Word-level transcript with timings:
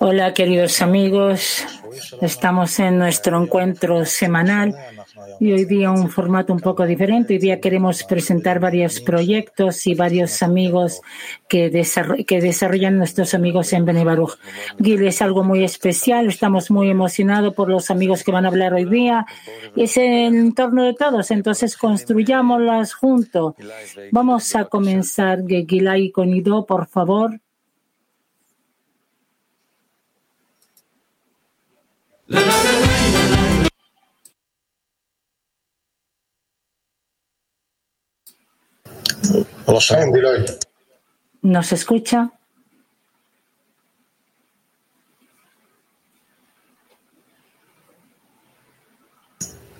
Hola, 0.00 0.34
queridos 0.34 0.82
amigos. 0.82 1.64
Estamos 2.20 2.78
en 2.78 2.98
nuestro 2.98 3.42
encuentro 3.42 4.04
semanal 4.04 4.76
y 5.38 5.52
hoy 5.52 5.64
día 5.64 5.90
un 5.90 6.10
formato 6.10 6.52
un 6.52 6.60
poco 6.60 6.84
diferente. 6.84 7.34
Hoy 7.34 7.38
día 7.38 7.58
queremos 7.58 8.04
presentar 8.04 8.60
varios 8.60 9.00
proyectos 9.00 9.86
y 9.86 9.94
varios 9.94 10.42
amigos 10.42 11.00
que, 11.48 11.70
desarrollan 11.70 12.98
nuestros 12.98 13.32
amigos 13.32 13.72
en 13.72 13.86
Benebaruch. 13.86 14.38
Gil 14.78 15.06
es 15.06 15.22
algo 15.22 15.42
muy 15.42 15.64
especial. 15.64 16.28
Estamos 16.28 16.70
muy 16.70 16.90
emocionados 16.90 17.54
por 17.54 17.70
los 17.70 17.90
amigos 17.90 18.22
que 18.22 18.32
van 18.32 18.44
a 18.44 18.48
hablar 18.48 18.74
hoy 18.74 18.84
día. 18.84 19.24
Es 19.74 19.96
el 19.96 20.34
entorno 20.34 20.84
de 20.84 20.92
todos. 20.92 21.30
Entonces 21.30 21.78
construyámoslas 21.78 22.92
juntos. 22.92 23.54
Vamos 24.12 24.54
a 24.54 24.66
comenzar. 24.66 25.44
Gilay 25.46 26.12
con 26.12 26.28
Ido, 26.34 26.66
por 26.66 26.86
favor. 26.86 27.40
¿Nos 41.43 41.71
escucha? 41.73 42.19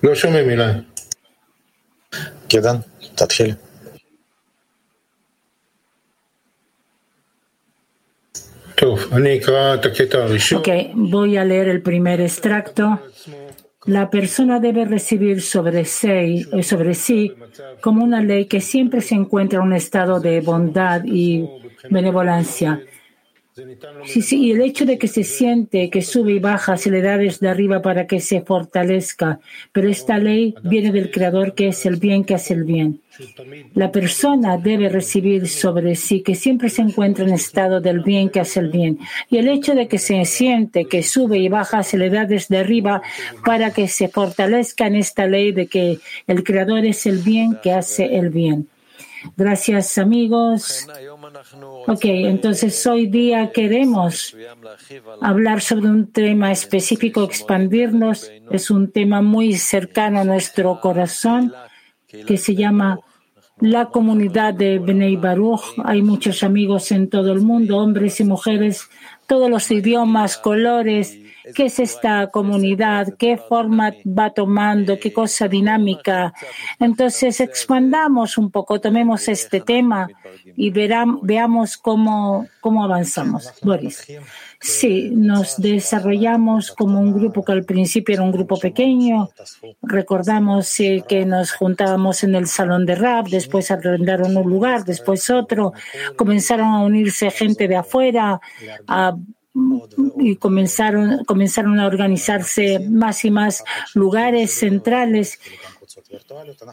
לא 0.02 0.14
שומעים 0.14 0.46
מילה. 0.46 0.72
גדעון, 2.48 2.76
תתחיל. 3.14 3.54
Ok, 10.59 10.69
voy 10.95 11.37
a 11.37 11.45
leer 11.45 11.67
el 11.69 11.81
primer 11.81 12.21
extracto. 12.21 12.99
La 13.85 14.09
persona 14.09 14.59
debe 14.59 14.85
recibir 14.85 15.41
sobre 15.41 15.85
sí, 15.85 16.45
eh, 16.51 16.63
sobre 16.63 16.93
sí 16.93 17.33
como 17.81 18.03
una 18.03 18.21
ley 18.21 18.45
que 18.45 18.61
siempre 18.61 19.01
se 19.01 19.15
encuentra 19.15 19.59
en 19.59 19.65
un 19.65 19.73
estado 19.73 20.19
de 20.19 20.41
bondad 20.41 21.03
y 21.03 21.47
benevolencia 21.89 22.81
Sí, 24.05 24.21
sí, 24.21 24.45
y 24.45 24.51
el 24.51 24.61
hecho 24.61 24.85
de 24.85 24.97
que 24.97 25.09
se 25.09 25.25
siente 25.25 25.89
que 25.89 26.01
sube 26.01 26.31
y 26.31 26.39
baja 26.39 26.77
se 26.77 26.89
le 26.89 27.01
da 27.01 27.17
desde 27.17 27.49
arriba 27.49 27.81
para 27.81 28.07
que 28.07 28.21
se 28.21 28.41
fortalezca, 28.41 29.41
pero 29.73 29.89
esta 29.89 30.17
ley 30.17 30.55
viene 30.63 30.93
del 30.93 31.11
Creador 31.11 31.53
que 31.53 31.67
es 31.67 31.85
el 31.85 31.97
bien 31.97 32.23
que 32.23 32.35
hace 32.35 32.53
el 32.53 32.63
bien. 32.63 33.01
La 33.73 33.91
persona 33.91 34.57
debe 34.57 34.87
recibir 34.87 35.49
sobre 35.49 35.95
sí 35.95 36.21
que 36.21 36.35
siempre 36.35 36.69
se 36.69 36.81
encuentra 36.81 37.25
en 37.25 37.33
estado 37.33 37.81
del 37.81 37.99
bien 37.99 38.29
que 38.29 38.39
hace 38.39 38.61
el 38.61 38.69
bien. 38.69 38.99
Y 39.29 39.37
el 39.37 39.49
hecho 39.49 39.75
de 39.75 39.89
que 39.89 39.97
se 39.97 40.23
siente 40.23 40.85
que 40.85 41.03
sube 41.03 41.37
y 41.37 41.49
baja 41.49 41.83
se 41.83 41.97
le 41.97 42.09
da 42.09 42.25
desde 42.25 42.57
arriba 42.57 43.01
para 43.43 43.73
que 43.73 43.89
se 43.89 44.07
fortalezca 44.07 44.87
en 44.87 44.95
esta 44.95 45.27
ley 45.27 45.51
de 45.51 45.67
que 45.67 45.99
el 46.25 46.43
Creador 46.45 46.85
es 46.85 47.05
el 47.05 47.17
bien 47.17 47.57
que 47.61 47.73
hace 47.73 48.15
el 48.15 48.29
bien. 48.29 48.69
Gracias 49.37 49.97
amigos. 49.97 50.87
Ok, 51.87 52.05
entonces 52.05 52.85
hoy 52.87 53.07
día 53.07 53.51
queremos 53.51 54.35
hablar 55.21 55.61
sobre 55.61 55.89
un 55.89 56.11
tema 56.11 56.51
específico, 56.51 57.23
expandirnos. 57.23 58.29
Es 58.49 58.71
un 58.71 58.91
tema 58.91 59.21
muy 59.21 59.53
cercano 59.53 60.21
a 60.21 60.23
nuestro 60.23 60.79
corazón 60.79 61.53
que 62.07 62.37
se 62.37 62.55
llama 62.55 62.99
la 63.59 63.85
comunidad 63.85 64.53
de 64.53 64.79
Bnei 64.79 65.15
Baruch. 65.15 65.61
Hay 65.83 66.01
muchos 66.01 66.43
amigos 66.43 66.91
en 66.91 67.09
todo 67.09 67.31
el 67.31 67.41
mundo, 67.41 67.77
hombres 67.77 68.19
y 68.19 68.23
mujeres, 68.23 68.89
todos 69.27 69.49
los 69.49 69.69
idiomas, 69.71 70.37
colores, 70.37 71.17
qué 71.55 71.65
es 71.65 71.79
esta 71.79 72.27
comunidad, 72.27 73.15
qué 73.17 73.37
forma 73.37 73.93
va 74.05 74.31
tomando, 74.31 74.99
qué 74.99 75.11
cosa 75.11 75.47
dinámica. 75.47 76.33
Entonces, 76.79 77.39
expandamos 77.39 78.37
un 78.37 78.51
poco, 78.51 78.79
tomemos 78.79 79.27
este 79.27 79.61
tema 79.61 80.07
y 80.55 80.71
veamos 80.71 81.77
cómo, 81.77 82.47
cómo 82.59 82.83
avanzamos. 82.83 83.53
Boris. 83.61 84.07
Sí, 84.59 85.09
nos 85.11 85.59
desarrollamos 85.59 86.71
como 86.71 86.99
un 86.99 87.13
grupo 87.13 87.43
que 87.43 87.51
al 87.51 87.65
principio 87.65 88.13
era 88.13 88.23
un 88.23 88.31
grupo 88.31 88.59
pequeño. 88.59 89.31
Recordamos 89.81 90.79
eh, 90.79 91.03
que 91.07 91.25
nos 91.25 91.51
juntábamos 91.51 92.23
en 92.23 92.35
el 92.35 92.45
salón 92.45 92.85
de 92.85 92.93
rap, 92.93 93.27
después 93.27 93.71
arrendaron 93.71 94.37
un 94.37 94.47
lugar, 94.47 94.85
después 94.85 95.31
otro. 95.31 95.73
Comenzaron 96.15 96.67
a 96.67 96.83
unirse 96.83 97.31
gente 97.31 97.67
de 97.67 97.77
afuera, 97.77 98.39
a 98.87 99.15
y 100.17 100.37
comenzaron, 100.37 101.25
comenzaron 101.25 101.79
a 101.79 101.87
organizarse 101.87 102.79
más 102.79 103.25
y 103.25 103.31
más 103.31 103.63
lugares 103.93 104.51
centrales. 104.51 105.39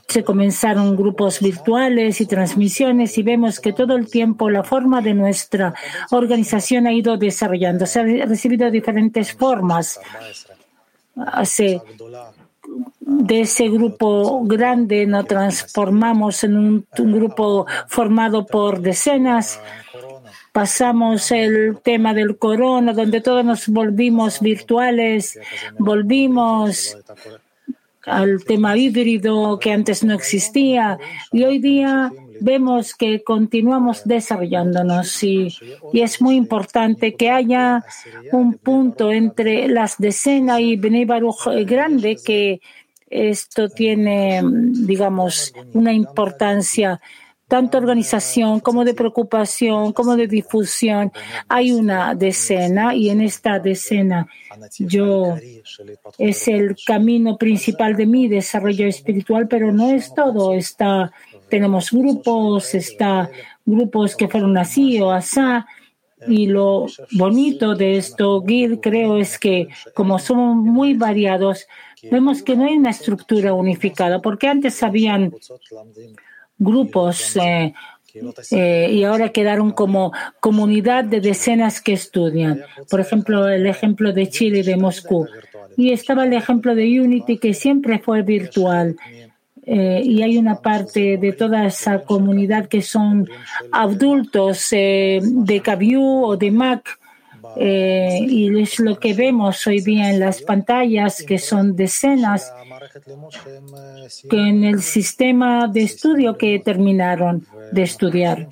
Se 0.08 0.22
comenzaron 0.22 0.96
grupos 0.96 1.40
virtuales 1.40 2.20
y 2.20 2.26
transmisiones 2.26 3.18
y 3.18 3.22
vemos 3.22 3.58
que 3.58 3.72
todo 3.72 3.96
el 3.96 4.08
tiempo 4.08 4.48
la 4.48 4.62
forma 4.62 5.00
de 5.00 5.14
nuestra 5.14 5.74
organización 6.10 6.86
ha 6.86 6.92
ido 6.92 7.16
desarrollando. 7.16 7.86
Se 7.86 8.00
han 8.00 8.28
recibido 8.28 8.70
diferentes 8.70 9.32
formas. 9.32 10.00
Hace, 11.16 11.82
de 13.00 13.40
ese 13.40 13.68
grupo 13.68 14.44
grande 14.44 15.04
nos 15.06 15.26
transformamos 15.26 16.44
en 16.44 16.56
un 16.56 16.86
grupo 16.96 17.66
formado 17.88 18.46
por 18.46 18.80
decenas 18.80 19.60
pasamos 20.52 21.30
el 21.32 21.78
tema 21.82 22.14
del 22.14 22.38
corona, 22.38 22.92
donde 22.92 23.20
todos 23.20 23.44
nos 23.44 23.68
volvimos 23.68 24.40
virtuales, 24.40 25.38
volvimos 25.78 26.96
al 28.04 28.44
tema 28.44 28.76
híbrido 28.76 29.58
que 29.58 29.72
antes 29.72 30.02
no 30.02 30.14
existía 30.14 30.98
y 31.32 31.44
hoy 31.44 31.58
día 31.58 32.10
vemos 32.40 32.94
que 32.94 33.22
continuamos 33.22 34.02
desarrollándonos 34.04 35.22
y, 35.22 35.48
y 35.92 36.00
es 36.00 36.20
muy 36.20 36.36
importante 36.36 37.14
que 37.14 37.30
haya 37.30 37.84
un 38.32 38.54
punto 38.54 39.12
entre 39.12 39.68
las 39.68 39.98
decenas 39.98 40.60
y 40.60 40.76
Bnei 40.76 41.06
grande 41.66 42.16
que 42.24 42.60
esto 43.10 43.68
tiene, 43.68 44.42
digamos, 44.44 45.54
una 45.72 45.92
importancia 45.92 47.00
tanto 47.48 47.78
organización 47.78 48.60
como 48.60 48.84
de 48.84 48.94
preocupación, 48.94 49.92
como 49.92 50.14
de 50.16 50.28
difusión. 50.28 51.10
Hay 51.48 51.72
una 51.72 52.14
decena 52.14 52.94
y 52.94 53.08
en 53.08 53.22
esta 53.22 53.58
decena 53.58 54.28
yo 54.78 55.36
es 56.18 56.46
el 56.48 56.76
camino 56.86 57.38
principal 57.38 57.96
de 57.96 58.06
mi 58.06 58.28
desarrollo 58.28 58.86
espiritual, 58.86 59.48
pero 59.48 59.72
no 59.72 59.90
es 59.90 60.12
todo. 60.14 60.54
Está, 60.54 61.10
tenemos 61.48 61.90
grupos, 61.90 62.74
está 62.74 63.30
grupos 63.64 64.14
que 64.14 64.28
fueron 64.28 64.56
así 64.58 65.00
o 65.00 65.10
así. 65.10 65.40
Y 66.26 66.48
lo 66.48 66.86
bonito 67.12 67.76
de 67.76 67.96
esto, 67.96 68.42
Gil, 68.44 68.80
creo 68.80 69.18
es 69.18 69.38
que 69.38 69.68
como 69.94 70.18
somos 70.18 70.56
muy 70.56 70.94
variados, 70.94 71.66
vemos 72.10 72.42
que 72.42 72.56
no 72.56 72.64
hay 72.64 72.76
una 72.76 72.90
estructura 72.90 73.54
unificada, 73.54 74.20
porque 74.20 74.48
antes 74.48 74.82
habían 74.82 75.32
grupos 76.58 77.36
eh, 77.36 77.74
eh, 78.50 78.90
y 78.92 79.04
ahora 79.04 79.30
quedaron 79.30 79.70
como 79.72 80.12
comunidad 80.40 81.04
de 81.04 81.20
decenas 81.20 81.80
que 81.80 81.92
estudian. 81.92 82.62
Por 82.90 83.00
ejemplo, 83.00 83.48
el 83.48 83.66
ejemplo 83.66 84.12
de 84.12 84.28
Chile 84.28 84.60
y 84.60 84.62
de 84.62 84.76
Moscú. 84.76 85.26
Y 85.76 85.92
estaba 85.92 86.24
el 86.24 86.32
ejemplo 86.32 86.74
de 86.74 87.00
Unity 87.00 87.38
que 87.38 87.54
siempre 87.54 87.98
fue 87.98 88.22
virtual. 88.22 88.96
Eh, 89.64 90.00
y 90.02 90.22
hay 90.22 90.38
una 90.38 90.56
parte 90.62 91.18
de 91.18 91.32
toda 91.32 91.66
esa 91.66 92.00
comunidad 92.00 92.66
que 92.66 92.80
son 92.80 93.28
adultos 93.70 94.70
de 94.70 95.60
Caviu 95.62 96.24
o 96.24 96.36
de 96.36 96.50
Mac. 96.50 96.98
Y 97.56 98.60
es 98.60 98.78
lo 98.78 98.98
que 98.98 99.14
vemos 99.14 99.66
hoy 99.66 99.80
día 99.80 100.10
en 100.10 100.20
las 100.20 100.42
pantallas, 100.42 101.22
que 101.22 101.38
son 101.38 101.76
decenas 101.76 102.52
que 104.30 104.36
en 104.36 104.64
el 104.64 104.82
sistema 104.82 105.66
de 105.66 105.82
estudio 105.82 106.36
que 106.36 106.58
terminaron 106.58 107.46
de 107.72 107.82
estudiar. 107.82 108.48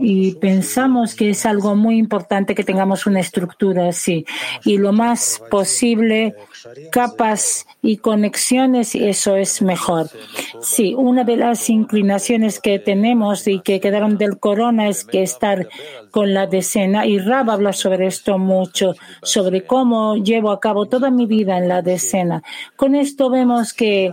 Y 0.00 0.34
pensamos 0.36 1.14
que 1.14 1.30
es 1.30 1.46
algo 1.46 1.76
muy 1.76 1.98
importante 1.98 2.54
que 2.54 2.64
tengamos 2.64 3.06
una 3.06 3.20
estructura 3.20 3.88
así. 3.88 4.24
Y 4.64 4.78
lo 4.78 4.92
más 4.92 5.40
posible, 5.50 6.34
capas 6.90 7.66
y 7.82 7.98
conexiones, 7.98 8.94
eso 8.94 9.36
es 9.36 9.62
mejor. 9.62 10.10
Sí, 10.60 10.94
una 10.96 11.24
de 11.24 11.36
las 11.36 11.70
inclinaciones 11.70 12.58
que 12.60 12.78
tenemos 12.78 13.46
y 13.46 13.60
que 13.60 13.80
quedaron 13.80 14.18
del 14.18 14.38
corona 14.38 14.88
es 14.88 15.04
que 15.04 15.22
estar 15.22 15.68
con 16.10 16.34
la 16.34 16.46
decena, 16.46 17.06
y 17.06 17.18
Rab 17.18 17.50
habla 17.50 17.72
sobre 17.72 18.06
esto 18.06 18.27
mucho 18.36 18.94
sobre 19.22 19.64
cómo 19.64 20.16
llevo 20.16 20.50
a 20.50 20.60
cabo 20.60 20.86
toda 20.86 21.10
mi 21.10 21.24
vida 21.24 21.56
en 21.56 21.68
la 21.68 21.80
decena. 21.80 22.42
Con 22.76 22.94
esto 22.94 23.30
vemos 23.30 23.72
que 23.72 24.12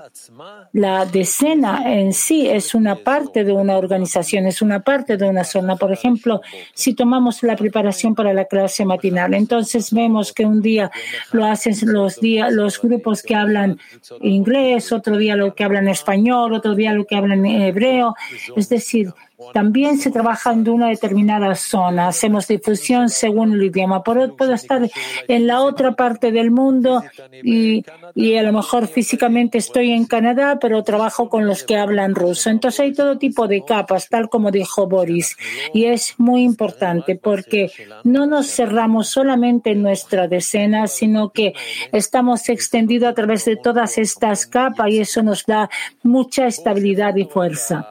la 0.72 1.06
decena 1.06 1.82
en 1.86 2.14
sí 2.14 2.48
es 2.48 2.76
una 2.76 2.96
parte 2.96 3.44
de 3.44 3.52
una 3.52 3.78
organización, 3.78 4.46
es 4.46 4.62
una 4.62 4.82
parte 4.82 5.18
de 5.18 5.28
una 5.28 5.44
zona. 5.44 5.76
Por 5.76 5.92
ejemplo, 5.92 6.42
si 6.74 6.94
tomamos 6.94 7.44
la 7.44 7.56
preparación 7.56 8.16
para 8.16 8.34
la 8.34 8.46
clase 8.46 8.86
matinal, 8.86 9.34
entonces 9.34 9.92
vemos 9.92 10.32
que 10.32 10.46
un 10.46 10.62
día 10.62 10.92
lo 11.32 11.46
hacen 11.46 11.76
los 11.92 12.20
días, 12.20 12.54
los 12.54 12.80
grupos 12.80 13.24
que 13.24 13.36
hablan 13.36 13.80
inglés, 14.22 14.92
otro 14.92 15.18
día 15.18 15.36
lo 15.36 15.56
que 15.56 15.64
hablan 15.64 15.88
español, 15.88 16.54
otro 16.54 16.76
día 16.76 16.94
lo 16.94 17.06
que 17.06 17.16
hablan 17.16 17.46
hebreo. 17.46 18.16
Es 18.56 18.70
decir, 18.70 19.14
también 19.54 19.98
se 19.98 20.12
trabaja 20.12 20.54
en 20.54 20.68
una 20.70 20.90
determinada 20.90 21.56
zona, 21.56 22.08
hacemos 22.08 22.48
difusión 22.48 23.10
según 23.10 23.54
el 23.54 23.64
idioma. 23.64 24.04
Puedo 24.04 24.54
estar 24.54 24.90
en 25.28 25.48
la 25.48 25.62
otra 25.62 25.94
parte 25.94 26.32
del 26.32 26.52
mundo 26.52 27.04
y, 27.44 27.84
y, 28.16 28.36
a 28.36 28.44
lo 28.44 28.54
mejor 28.54 28.88
físicamente 28.88 29.58
estoy 29.58 29.92
en 29.92 30.06
Canadá, 30.06 30.58
pero 30.60 30.84
trabajo 30.84 31.30
con 31.30 31.46
los 31.46 31.64
que 31.64 31.78
hablan 31.78 32.16
ruso. 32.16 32.50
Entonces 32.50 32.80
hay 32.80 32.94
todo 32.94 33.18
tipo 33.18 33.48
de 33.48 33.64
capas, 33.66 34.10
tal 34.10 34.30
como 34.30 34.52
dijo 34.52 34.88
Boris. 34.88 35.36
Y 35.74 35.86
es 35.86 36.16
muy 36.18 36.44
importante 36.44 37.16
porque 37.16 37.72
no 38.04 38.26
nos 38.26 38.48
cerramos 38.48 39.10
solamente 39.10 39.72
en 39.72 39.82
nuestra 39.82 40.28
decena, 40.28 40.88
sino 40.88 41.32
que 41.32 41.54
estamos 41.92 42.48
extendidos 42.50 43.10
a 43.10 43.14
través 43.14 43.46
de 43.46 43.58
todas 43.58 43.98
estas 43.98 44.46
capas 44.46 44.90
y 44.90 45.00
eso 45.00 45.24
nos 45.24 45.46
da 45.46 45.70
mucha 46.04 46.48
estabilidad 46.48 47.16
y 47.16 47.26
fuerza. 47.26 47.88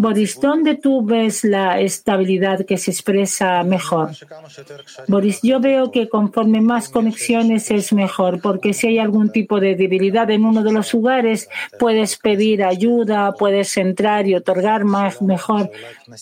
Boris, 0.00 0.40
¿dónde 0.40 0.76
tú 0.76 1.04
ves 1.04 1.44
la 1.44 1.78
estabilidad 1.78 2.64
que 2.64 2.78
se 2.78 2.90
expresa 2.90 3.62
mejor? 3.64 4.12
Boris, 5.08 5.40
yo 5.42 5.60
veo 5.60 5.90
que 5.90 6.08
conforme 6.08 6.62
más 6.62 6.88
conexiones 6.88 7.70
es 7.70 7.92
mejor, 7.92 8.40
porque 8.40 8.72
si 8.72 8.86
hay 8.86 8.98
algún 8.98 9.30
tipo 9.30 9.60
de 9.60 9.74
debilidad 9.74 10.30
en 10.30 10.46
uno 10.46 10.62
de 10.62 10.72
los 10.72 10.94
lugares, 10.94 11.50
puedes 11.78 12.16
pedir 12.16 12.64
ayuda, 12.64 13.32
puedes 13.32 13.76
entrar 13.76 14.26
y 14.26 14.34
otorgar 14.34 14.84
más 14.84 15.20
mejor. 15.20 15.70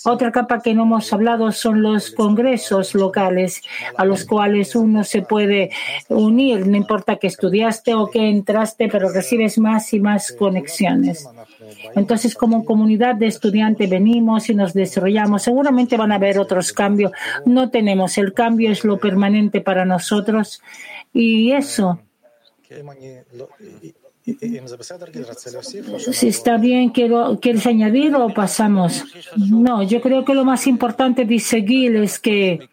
Otra 0.05 0.33
capa 0.33 0.61
que 0.61 0.75
no 0.75 0.83
hemos 0.83 1.13
hablado 1.13 1.53
son 1.53 1.81
los 1.81 2.11
congresos 2.11 2.97
locales 2.97 3.63
a 3.97 4.05
los 4.05 4.25
cuales 4.25 4.75
uno 4.75 5.05
se 5.05 5.23
puede 5.23 5.71
unir, 6.09 6.67
no 6.67 6.77
importa 6.77 7.15
que 7.15 7.29
estudiaste 7.29 7.95
o 7.95 8.11
que 8.11 8.29
entraste, 8.29 8.89
pero 8.89 9.09
recibes 9.09 9.57
más 9.57 9.95
y 9.95 10.01
más 10.01 10.33
conexiones. 10.33 11.29
Entonces, 11.95 12.35
como 12.35 12.65
comunidad 12.65 13.15
de 13.15 13.29
estudiantes 13.29 13.68
venimos 13.77 14.49
y 14.49 14.55
nos 14.55 14.75
desarrollamos. 14.75 15.43
Seguramente 15.43 15.97
van 15.97 16.13
a 16.13 16.17
haber 16.17 16.39
otros 16.39 16.73
cambios. 16.73 17.13
No 17.45 17.71
tenemos. 17.71 18.19
El 18.19 18.33
cambio 18.33 18.71
es 18.71 18.85
lo 18.85 18.99
permanente 18.99 19.61
para 19.61 19.85
nosotros. 19.85 20.63
Y 21.13 21.53
eso. 21.53 22.01
Si 26.13 26.29
está 26.29 26.59
bien, 26.59 26.91
quiero, 26.91 27.39
¿quieres 27.41 27.67
añadir 27.67 28.15
o 28.15 28.29
pasamos? 28.35 29.05
No, 29.37 29.83
yo 29.83 30.03
creo 30.03 30.25
que 30.25 30.35
lo 30.35 30.45
más 30.45 30.67
importante, 30.67 31.25
dice 31.25 31.63
Gil, 31.63 31.97
es 31.97 32.19
que 32.19 32.69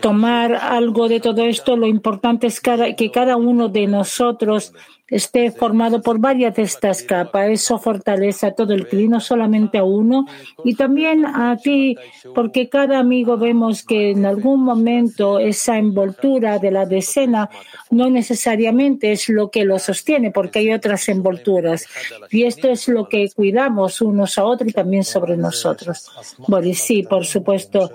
tomar 0.00 0.54
algo 0.54 1.08
de 1.08 1.20
todo 1.20 1.44
esto, 1.44 1.76
lo 1.76 1.86
importante 1.86 2.46
es 2.46 2.60
que 2.60 3.10
cada 3.10 3.36
uno 3.36 3.68
de 3.68 3.86
nosotros 3.86 4.74
esté 5.14 5.52
formado 5.52 6.02
por 6.02 6.18
varias 6.18 6.56
de 6.56 6.62
estas 6.62 7.02
capas. 7.02 7.48
Eso 7.48 7.78
fortalece 7.78 8.46
a 8.46 8.54
todo 8.54 8.74
el 8.74 8.88
clima, 8.88 9.16
no 9.16 9.20
solamente 9.20 9.78
a 9.78 9.84
uno, 9.84 10.26
y 10.64 10.74
también 10.74 11.24
a 11.24 11.56
ti, 11.56 11.96
porque 12.34 12.68
cada 12.68 12.98
amigo 12.98 13.36
vemos 13.36 13.84
que 13.84 14.10
en 14.10 14.26
algún 14.26 14.64
momento 14.64 15.38
esa 15.38 15.78
envoltura 15.78 16.58
de 16.58 16.70
la 16.70 16.86
decena 16.86 17.48
no 17.90 18.10
necesariamente 18.10 19.12
es 19.12 19.28
lo 19.28 19.50
que 19.50 19.64
lo 19.64 19.78
sostiene, 19.78 20.32
porque 20.32 20.58
hay 20.60 20.72
otras 20.72 21.08
envolturas. 21.08 21.86
Y 22.30 22.44
esto 22.44 22.68
es 22.68 22.88
lo 22.88 23.08
que 23.08 23.30
cuidamos 23.30 24.00
unos 24.00 24.36
a 24.38 24.44
otros 24.44 24.70
y 24.70 24.72
también 24.72 25.04
sobre 25.04 25.36
nosotros. 25.36 26.10
Boris, 26.48 26.80
sí, 26.80 27.04
por 27.04 27.24
supuesto, 27.24 27.92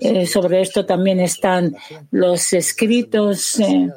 eh, 0.00 0.26
sobre 0.26 0.60
esto 0.60 0.86
también 0.86 1.18
están 1.18 1.74
los 2.12 2.52
escritos. 2.52 3.58
Eh, 3.58 3.88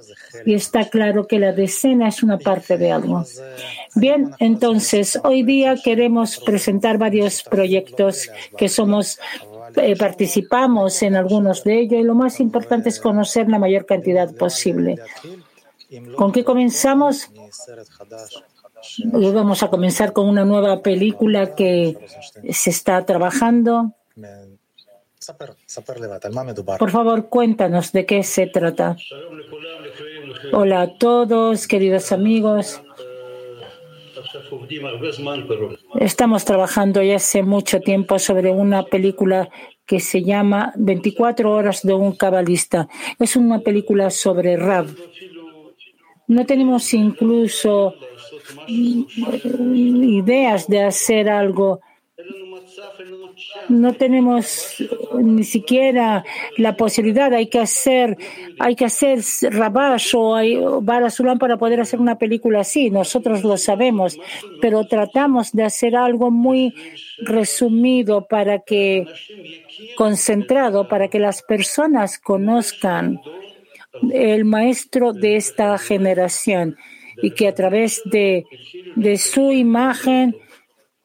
y 0.45 0.55
está 0.55 0.89
claro 0.89 1.27
que 1.27 1.39
la 1.39 1.51
decena 1.51 2.07
es 2.07 2.23
una 2.23 2.39
parte 2.39 2.62
algo. 2.91 3.25
Bien, 3.95 4.31
entonces, 4.39 5.19
hoy 5.23 5.43
día 5.43 5.75
queremos 5.83 6.37
presentar 6.37 6.97
varios 6.97 7.43
proyectos 7.43 8.29
que 8.57 8.69
somos 8.69 9.19
eh, 9.75 9.95
participamos 9.97 11.01
en 11.01 11.15
algunos 11.15 11.63
de 11.63 11.79
ellos 11.79 11.99
y 11.99 12.03
lo 12.03 12.15
más 12.15 12.39
importante 12.39 12.89
es 12.89 12.99
conocer 12.99 13.49
la 13.49 13.59
mayor 13.59 13.85
cantidad 13.85 14.33
posible. 14.35 14.99
¿Con 16.15 16.31
qué 16.31 16.43
comenzamos? 16.43 17.29
Hoy 19.13 19.31
vamos 19.31 19.63
a 19.63 19.69
comenzar 19.69 20.13
con 20.13 20.27
una 20.27 20.45
nueva 20.45 20.81
película 20.81 21.55
que 21.55 21.97
se 22.51 22.69
está 22.69 23.05
trabajando. 23.05 23.93
Por 26.79 26.91
favor, 26.91 27.29
cuéntanos 27.29 27.91
de 27.93 28.05
qué 28.05 28.23
se 28.23 28.47
trata. 28.47 28.97
Hola 30.55 30.83
a 30.83 30.87
todos, 30.87 31.67
queridos 31.67 32.11
amigos. 32.11 32.79
Estamos 35.99 36.45
trabajando 36.45 37.01
ya 37.01 37.15
hace 37.15 37.41
mucho 37.41 37.79
tiempo 37.79 38.19
sobre 38.19 38.51
una 38.51 38.83
película 38.83 39.49
que 39.87 39.99
se 39.99 40.21
llama 40.21 40.71
24 40.75 41.51
horas 41.51 41.81
de 41.81 41.95
un 41.95 42.15
cabalista. 42.15 42.87
Es 43.19 43.35
una 43.35 43.61
película 43.61 44.11
sobre 44.11 44.55
Rav. 44.55 44.95
No 46.27 46.45
tenemos 46.45 46.93
incluso 46.93 47.95
ideas 48.67 50.67
de 50.67 50.83
hacer 50.83 51.31
algo 51.31 51.81
no 53.69 53.93
tenemos 53.93 54.75
ni 55.13 55.43
siquiera 55.43 56.23
la 56.57 56.75
posibilidad, 56.75 57.33
hay 57.33 57.47
que 57.47 57.59
hacer, 57.59 58.17
hay 58.59 58.75
que 58.75 58.85
hacer 58.85 59.19
Rabash 59.41 60.13
o, 60.15 60.81
Barasulam 60.81 61.39
para 61.39 61.57
poder 61.57 61.81
hacer 61.81 61.99
una 61.99 62.17
película 62.17 62.61
así, 62.61 62.89
nosotros 62.89 63.43
lo 63.43 63.57
sabemos, 63.57 64.17
pero 64.61 64.85
tratamos 64.85 65.51
de 65.51 65.63
hacer 65.63 65.95
algo 65.95 66.31
muy 66.31 66.73
resumido 67.19 68.27
para 68.27 68.59
que, 68.59 69.05
concentrado, 69.95 70.87
para 70.87 71.07
que 71.07 71.19
las 71.19 71.41
personas 71.41 72.19
conozcan 72.19 73.21
el 74.11 74.45
maestro 74.45 75.13
de 75.13 75.35
esta 75.35 75.77
generación 75.77 76.77
y 77.21 77.31
que 77.31 77.47
a 77.47 77.53
través 77.53 78.01
de, 78.05 78.45
de 78.95 79.17
su 79.17 79.51
imagen 79.51 80.35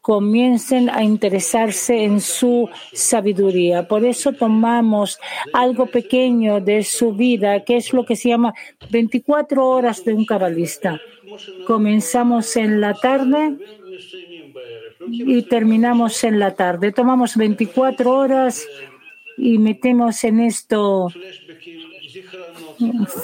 comiencen 0.08 0.88
a 0.88 1.02
interesarse 1.02 2.02
en 2.02 2.22
su 2.22 2.70
sabiduría. 2.94 3.86
Por 3.86 4.06
eso 4.06 4.32
tomamos 4.32 5.20
algo 5.52 5.84
pequeño 5.84 6.60
de 6.60 6.82
su 6.82 7.12
vida, 7.12 7.62
que 7.62 7.76
es 7.76 7.92
lo 7.92 8.06
que 8.06 8.16
se 8.16 8.30
llama 8.30 8.54
24 8.88 9.68
horas 9.68 10.02
de 10.06 10.14
un 10.14 10.24
cabalista. 10.24 10.98
Comenzamos 11.66 12.56
en 12.56 12.80
la 12.80 12.94
tarde 12.94 13.58
y 15.10 15.42
terminamos 15.42 16.24
en 16.24 16.38
la 16.38 16.54
tarde. 16.54 16.90
Tomamos 16.90 17.36
24 17.36 18.10
horas 18.10 18.66
y 19.36 19.58
metemos 19.58 20.24
en 20.24 20.40
esto 20.40 21.08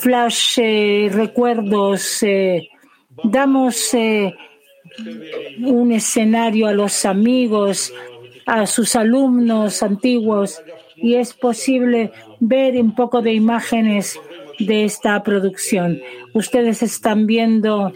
flash, 0.03 0.59
eh, 0.59 1.09
recuerdos, 1.11 2.23
eh, 2.23 2.69
damos 3.23 3.95
eh, 3.95 4.35
un 5.59 5.93
escenario 5.93 6.67
a 6.67 6.73
los 6.73 7.05
amigos, 7.05 7.93
a 8.47 8.67
sus 8.67 8.97
alumnos 8.97 9.83
antiguos 9.83 10.63
y 10.97 11.15
es 11.15 11.35
posible 11.35 12.13
ver 12.41 12.75
un 12.77 12.95
poco 12.95 13.23
de 13.23 13.33
imágenes 13.33 14.19
de 14.59 14.85
esta 14.85 15.23
producción. 15.23 16.01
Ustedes 16.33 16.83
están 16.83 17.27
viendo, 17.27 17.93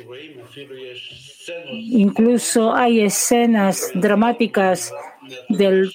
incluso 1.73 2.75
hay 2.75 3.01
escenas 3.01 3.91
dramáticas 3.95 4.93
del, 5.49 5.93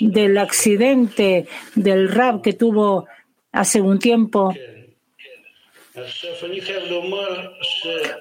del 0.00 0.38
accidente 0.38 1.46
del 1.74 2.08
rap 2.08 2.42
que 2.42 2.52
tuvo 2.52 3.06
hace 3.52 3.80
un 3.80 3.98
tiempo. 3.98 4.54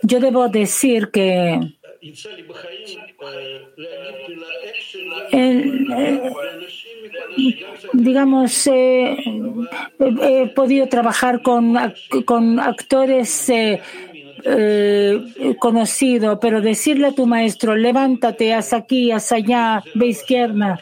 Yo 0.03 0.19
debo 0.19 0.47
decir 0.47 1.09
que 1.09 1.59
digamos, 7.93 8.67
eh, 8.67 9.15
he 10.21 10.47
podido 10.53 10.87
trabajar 10.87 11.41
con, 11.41 11.75
con 12.25 12.59
actores 12.59 13.49
eh, 13.49 13.81
eh, 14.45 15.55
conocidos, 15.59 16.37
pero 16.41 16.61
decirle 16.61 17.07
a 17.07 17.11
tu 17.13 17.25
maestro, 17.25 17.75
levántate, 17.75 18.53
haz 18.53 18.73
aquí, 18.73 19.11
haz 19.11 19.31
allá, 19.31 19.81
ve 19.95 20.07
izquierda. 20.07 20.79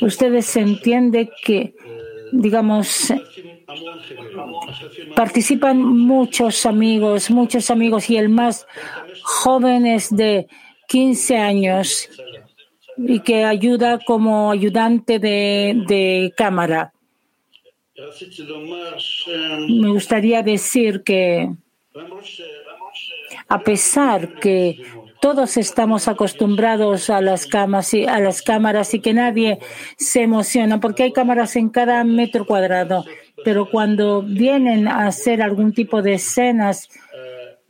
Ustedes 0.00 0.56
entienden 0.56 1.28
que, 1.44 1.74
digamos, 2.32 3.12
participan 5.14 5.82
muchos 5.82 6.66
amigos, 6.66 7.30
muchos 7.30 7.70
amigos, 7.70 8.10
y 8.10 8.16
el 8.16 8.28
más 8.28 8.66
joven 9.22 9.86
es 9.86 10.14
de 10.14 10.48
15 10.88 11.36
años 11.36 12.08
y 12.96 13.20
que 13.20 13.44
ayuda 13.44 13.98
como 13.98 14.50
ayudante 14.50 15.18
de, 15.18 16.32
cámara. 16.36 16.92
Me 19.68 19.88
gustaría 19.88 20.42
decir 20.42 21.02
que 21.02 21.48
a 23.48 23.58
pesar 23.60 24.34
que 24.34 24.84
todos 25.20 25.56
estamos 25.56 26.06
acostumbrados 26.06 27.08
a 27.08 27.20
las, 27.20 27.46
camas 27.46 27.94
y, 27.94 28.04
a 28.04 28.18
las 28.18 28.42
cámaras 28.42 28.92
y 28.94 29.00
que 29.00 29.14
nadie 29.14 29.58
se 29.96 30.22
emociona 30.22 30.80
porque 30.80 31.04
hay 31.04 31.12
cámaras 31.12 31.56
en 31.56 31.70
cada 31.70 32.04
metro 32.04 32.44
cuadrado. 32.44 33.04
Pero 33.44 33.68
cuando 33.70 34.22
vienen 34.22 34.88
a 34.88 35.06
hacer 35.06 35.42
algún 35.42 35.72
tipo 35.72 36.02
de 36.02 36.14
escenas 36.14 36.88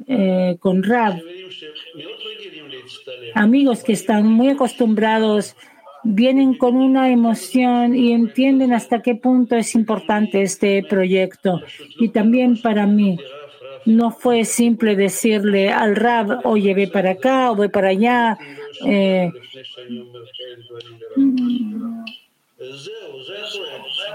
eh, 0.06 0.56
con 0.60 0.82
rap, 0.82 1.18
amigos 3.34 3.82
que 3.82 3.92
están 3.92 4.26
muy 4.26 4.50
acostumbrados 4.50 5.56
vienen 6.04 6.54
con 6.54 6.76
una 6.76 7.10
emoción 7.10 7.96
y 7.96 8.12
entienden 8.12 8.72
hasta 8.72 9.00
qué 9.02 9.14
punto 9.14 9.56
es 9.56 9.74
importante 9.74 10.42
este 10.42 10.84
proyecto. 10.88 11.62
Y 11.98 12.10
también 12.10 12.60
para 12.60 12.86
mí, 12.86 13.18
no 13.86 14.10
fue 14.10 14.44
simple 14.44 14.96
decirle 14.96 15.70
al 15.70 15.96
Rab, 15.96 16.40
oye, 16.44 16.74
ve 16.74 16.88
para 16.88 17.12
acá 17.12 17.50
o 17.50 17.56
ve 17.56 17.68
para 17.68 17.88
allá. 17.88 18.38
Eh, 18.86 19.30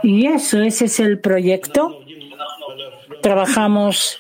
y 0.04 0.28
eso, 0.28 0.62
ese 0.62 0.86
es 0.86 1.00
el 1.00 1.20
proyecto. 1.20 2.00
Trabajamos 3.22 4.20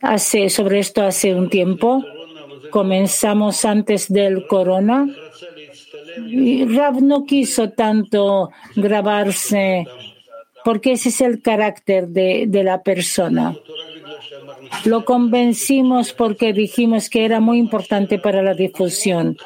hace, 0.00 0.48
sobre 0.50 0.78
esto 0.78 1.02
hace 1.02 1.34
un 1.34 1.50
tiempo. 1.50 2.04
Comenzamos 2.70 3.64
antes 3.64 4.12
del 4.12 4.46
corona. 4.46 5.08
Y 6.26 6.64
Rab 6.64 7.02
no 7.02 7.24
quiso 7.24 7.70
tanto 7.70 8.50
grabarse 8.76 9.86
porque 10.64 10.92
ese 10.92 11.08
es 11.08 11.20
el 11.20 11.40
carácter 11.40 12.08
de, 12.08 12.44
de 12.46 12.64
la 12.64 12.82
persona. 12.82 13.56
Lo 14.84 15.04
convencimos 15.04 16.12
porque 16.12 16.52
dijimos 16.52 17.08
que 17.08 17.24
era 17.24 17.40
muy 17.40 17.58
importante 17.58 18.18
para 18.18 18.42
la 18.42 18.54
difusión. 18.54 19.36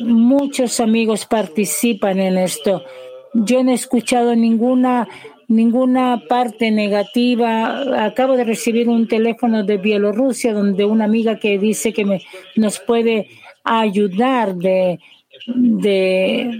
Muchos 0.00 0.80
amigos 0.80 1.26
participan 1.26 2.20
en 2.20 2.38
esto. 2.38 2.84
Yo 3.34 3.64
no 3.64 3.70
he 3.70 3.74
escuchado 3.74 4.34
ninguna 4.34 5.08
ninguna 5.52 6.22
parte 6.28 6.70
negativa. 6.70 8.04
Acabo 8.04 8.36
de 8.36 8.44
recibir 8.44 8.88
un 8.88 9.06
teléfono 9.06 9.62
de 9.62 9.76
Bielorrusia 9.76 10.52
donde 10.52 10.84
una 10.84 11.04
amiga 11.04 11.38
que 11.38 11.58
dice 11.58 11.92
que 11.92 12.04
me, 12.04 12.22
nos 12.56 12.78
puede 12.80 13.28
ayudar 13.62 14.56
de, 14.56 14.98
de 15.46 16.50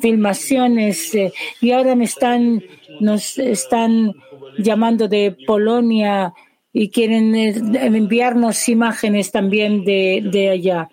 filmaciones 0.00 1.14
eh, 1.14 1.32
y 1.60 1.72
ahora 1.72 1.94
me 1.94 2.04
están 2.04 2.62
nos 3.00 3.38
están 3.38 4.14
llamando 4.58 5.08
de 5.08 5.36
Polonia 5.46 6.32
y 6.72 6.88
quieren 6.88 7.34
eh, 7.34 7.54
enviarnos 7.74 8.68
imágenes 8.68 9.30
también 9.30 9.84
de, 9.84 10.22
de 10.32 10.50
allá. 10.50 10.88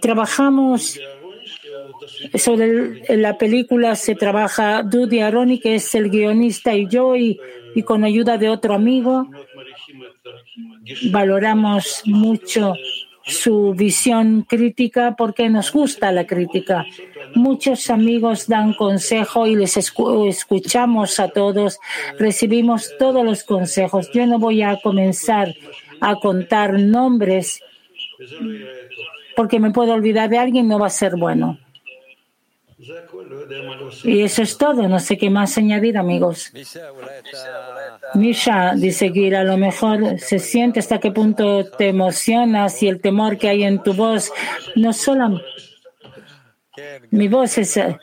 Trabajamos 0.00 0.98
sobre 2.34 3.16
la 3.16 3.38
película, 3.38 3.96
se 3.96 4.14
trabaja 4.14 4.82
Dudy 4.82 5.20
Aroni, 5.20 5.58
que 5.58 5.76
es 5.76 5.94
el 5.94 6.10
guionista, 6.10 6.74
y 6.74 6.88
yo, 6.88 7.16
y, 7.16 7.38
con 7.84 8.04
ayuda 8.04 8.38
de 8.38 8.48
otro 8.48 8.74
amigo, 8.74 9.28
valoramos 11.12 12.02
mucho 12.06 12.74
su 13.24 13.74
visión 13.74 14.42
crítica 14.42 15.14
porque 15.16 15.48
nos 15.48 15.70
gusta 15.70 16.10
la 16.10 16.26
crítica. 16.26 16.84
Muchos 17.34 17.90
amigos 17.90 18.48
dan 18.48 18.72
consejo 18.72 19.46
y 19.46 19.54
les 19.54 19.76
escuchamos 19.76 21.20
a 21.20 21.28
todos, 21.28 21.78
recibimos 22.18 22.96
todos 22.98 23.24
los 23.24 23.44
consejos. 23.44 24.10
Yo 24.12 24.26
no 24.26 24.38
voy 24.38 24.62
a 24.62 24.80
comenzar 24.80 25.54
a 26.00 26.16
contar 26.16 26.80
nombres 26.80 27.62
porque 29.36 29.60
me 29.60 29.70
puedo 29.70 29.92
olvidar 29.92 30.28
de 30.28 30.38
alguien, 30.38 30.66
no 30.66 30.78
va 30.78 30.88
a 30.88 30.90
ser 30.90 31.16
bueno. 31.16 31.58
Y 34.04 34.22
eso 34.22 34.42
es 34.42 34.56
todo, 34.56 34.88
no 34.88 35.00
sé 35.00 35.18
qué 35.18 35.30
más 35.30 35.58
añadir, 35.58 35.98
amigos. 35.98 36.52
Misha 38.14 38.74
dice 38.76 39.10
a 39.36 39.44
lo 39.44 39.56
mejor 39.56 40.18
se 40.20 40.38
siente 40.38 40.78
hasta 40.78 41.00
qué 41.00 41.10
punto 41.10 41.64
te 41.64 41.88
emocionas 41.88 42.80
y 42.82 42.88
el 42.88 43.00
temor 43.00 43.36
que 43.36 43.48
hay 43.48 43.64
en 43.64 43.82
tu 43.82 43.94
voz, 43.94 44.30
no 44.76 44.92
solo 44.92 45.40
mi 47.10 47.28
voz 47.28 47.56
es 47.58 47.76
eh, 47.76 47.96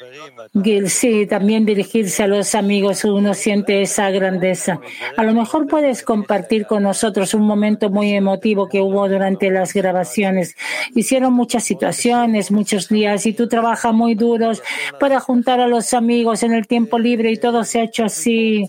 Gil, 0.64 0.90
sí, 0.90 1.28
también 1.28 1.66
dirigirse 1.66 2.24
a 2.24 2.28
los 2.28 2.56
amigos, 2.56 3.04
uno 3.04 3.34
siente 3.34 3.82
esa 3.82 4.10
grandeza. 4.10 4.80
A 5.18 5.24
lo 5.24 5.34
mejor 5.34 5.68
puedes 5.68 6.02
compartir 6.02 6.66
con 6.66 6.84
nosotros 6.84 7.34
un 7.34 7.44
momento 7.44 7.90
muy 7.90 8.14
emotivo 8.14 8.68
que 8.70 8.82
hubo 8.82 9.08
durante 9.10 9.52
las 9.52 9.74
grabaciones. 9.74 10.56
Hicieron 10.96 11.34
muchas 11.34 11.64
situaciones, 11.64 12.52
muchos 12.52 12.90
días 12.90 13.26
y 13.26 13.34
tú 13.34 13.48
trabajas 13.48 13.94
muy 13.94 14.16
duros 14.16 14.64
para 15.00 15.20
juntar 15.20 15.60
a 15.60 15.68
los 15.68 15.94
amigos 15.94 16.44
en 16.44 16.54
el 16.54 16.68
tiempo 16.68 16.98
libre 16.98 17.32
y 17.32 17.38
todo 17.38 17.64
se 17.64 17.82
ha 17.82 17.84
hecho 17.84 18.06
así, 18.06 18.66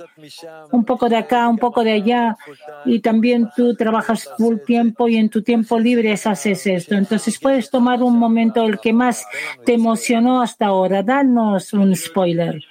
un 0.73 0.85
poco 0.85 1.09
de 1.09 1.17
acá, 1.17 1.49
un 1.49 1.59
poco 1.59 1.85
de 1.85 1.93
allá 1.93 2.37
y 2.85 3.01
también 3.01 3.49
tú 3.57 3.75
trabajas 3.75 4.29
full 4.37 4.57
tiempo 4.67 5.09
y 5.09 5.17
en 5.17 5.29
tu 5.29 5.43
tiempo 5.43 5.79
libre 5.79 6.13
haces 6.25 6.67
esto. 6.67 6.95
Entonces 6.95 7.39
puedes 7.39 7.71
tomar 7.71 8.03
un 8.03 8.19
momento 8.19 8.65
el 8.65 8.79
que 8.79 8.93
más 8.93 9.27
te 9.65 9.75
emociona 9.75 10.26
emocionó 10.27 10.43
hasta 10.43 10.67
ahora. 10.67 11.03
Danos 11.03 11.73
un 11.73 11.95
spoiler. 11.95 12.63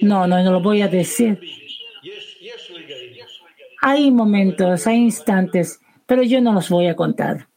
No, 0.00 0.26
no, 0.26 0.42
no 0.42 0.52
lo 0.52 0.60
voy 0.60 0.82
a 0.82 0.88
decir. 0.88 1.38
Hay 3.82 4.10
momentos, 4.10 4.86
hay 4.86 4.96
instantes, 4.96 5.80
pero 6.06 6.22
yo 6.22 6.40
no 6.40 6.52
los 6.52 6.68
voy 6.68 6.86
a 6.86 6.96
contar. 6.96 7.48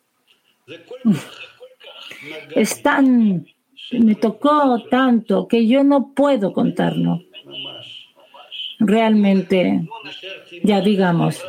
Es 2.56 2.82
tan, 2.82 3.46
me 3.92 4.16
tocó 4.16 4.84
tanto 4.90 5.48
que 5.48 5.68
yo 5.68 5.84
no 5.84 6.14
puedo 6.14 6.52
contarlo. 6.54 7.22
Realmente, 8.80 9.88
ya 10.64 10.82
digamos, 10.82 11.44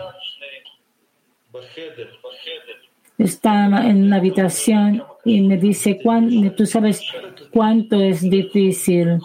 está 3.19 3.67
en 3.85 4.05
una 4.05 4.17
habitación 4.17 5.05
y 5.25 5.41
me 5.43 5.57
dice, 5.57 6.01
tú 6.57 6.67
sabes 6.67 7.03
cuánto 7.53 8.01
es 8.01 8.29
difícil. 8.29 9.19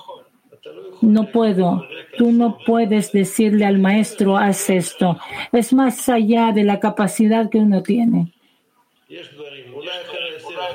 No 1.02 1.32
puedo. 1.32 1.86
Tú 2.18 2.32
no 2.32 2.58
puedes 2.66 3.12
decirle 3.12 3.66
al 3.66 3.80
maestro, 3.80 4.38
haz 4.38 4.70
esto. 4.70 5.18
Es 5.52 5.74
más 5.74 6.08
allá 6.10 6.52
de 6.52 6.64
la 6.64 6.80
capacidad 6.80 7.50
que 7.50 7.60
uno 7.60 7.84
tiene. 7.84 8.34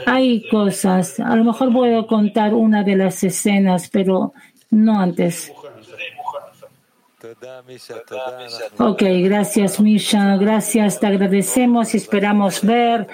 Hay 0.07 0.49
cosas. 0.49 1.19
A 1.21 1.35
lo 1.37 1.45
mejor 1.45 1.73
puedo 1.73 2.07
contar 2.07 2.55
una 2.55 2.83
de 2.85 2.97
las 2.97 3.23
escenas, 3.25 3.89
pero 3.91 4.33
no 4.71 5.01
antes. 5.01 5.53
Ok, 8.79 9.03
gracias 9.03 9.81
Misha, 9.81 10.37
gracias, 10.37 11.01
te 11.01 11.07
agradecemos 11.07 11.95
y 11.95 11.99
esperamos 11.99 12.65
ver 12.65 13.09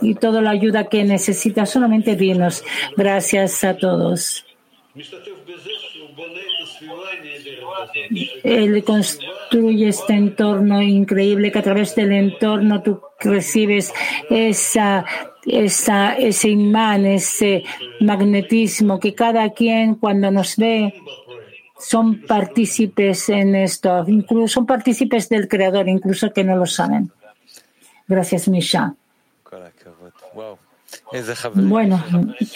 y 0.00 0.14
toda 0.14 0.40
la 0.40 0.50
ayuda 0.50 0.88
que 0.88 1.04
necesitas, 1.04 1.70
solamente 1.70 2.14
dinos. 2.14 2.62
Gracias 2.96 3.64
a 3.64 3.76
todos. 3.76 4.44
Él 8.42 8.84
construye 8.84 9.88
este 9.88 10.14
entorno 10.14 10.82
increíble 10.82 11.52
que 11.52 11.58
a 11.58 11.62
través 11.62 11.94
del 11.94 12.12
entorno 12.12 12.82
tú 12.82 13.00
recibes 13.20 13.92
esa, 14.30 15.04
esa, 15.44 16.14
ese 16.14 16.48
imán, 16.50 17.06
ese 17.06 17.64
magnetismo 18.00 18.98
que 18.98 19.14
cada 19.14 19.50
quien 19.52 19.96
cuando 19.96 20.30
nos 20.30 20.56
ve 20.56 20.94
son 21.78 22.22
partícipes 22.26 23.28
en 23.28 23.54
esto, 23.54 24.04
incluso 24.06 24.54
son 24.54 24.66
partícipes 24.66 25.28
del 25.28 25.48
creador, 25.48 25.88
incluso 25.88 26.32
que 26.32 26.44
no 26.44 26.56
lo 26.56 26.66
saben. 26.66 27.10
Gracias, 28.06 28.48
Misha. 28.48 28.94
Bueno, 31.54 32.02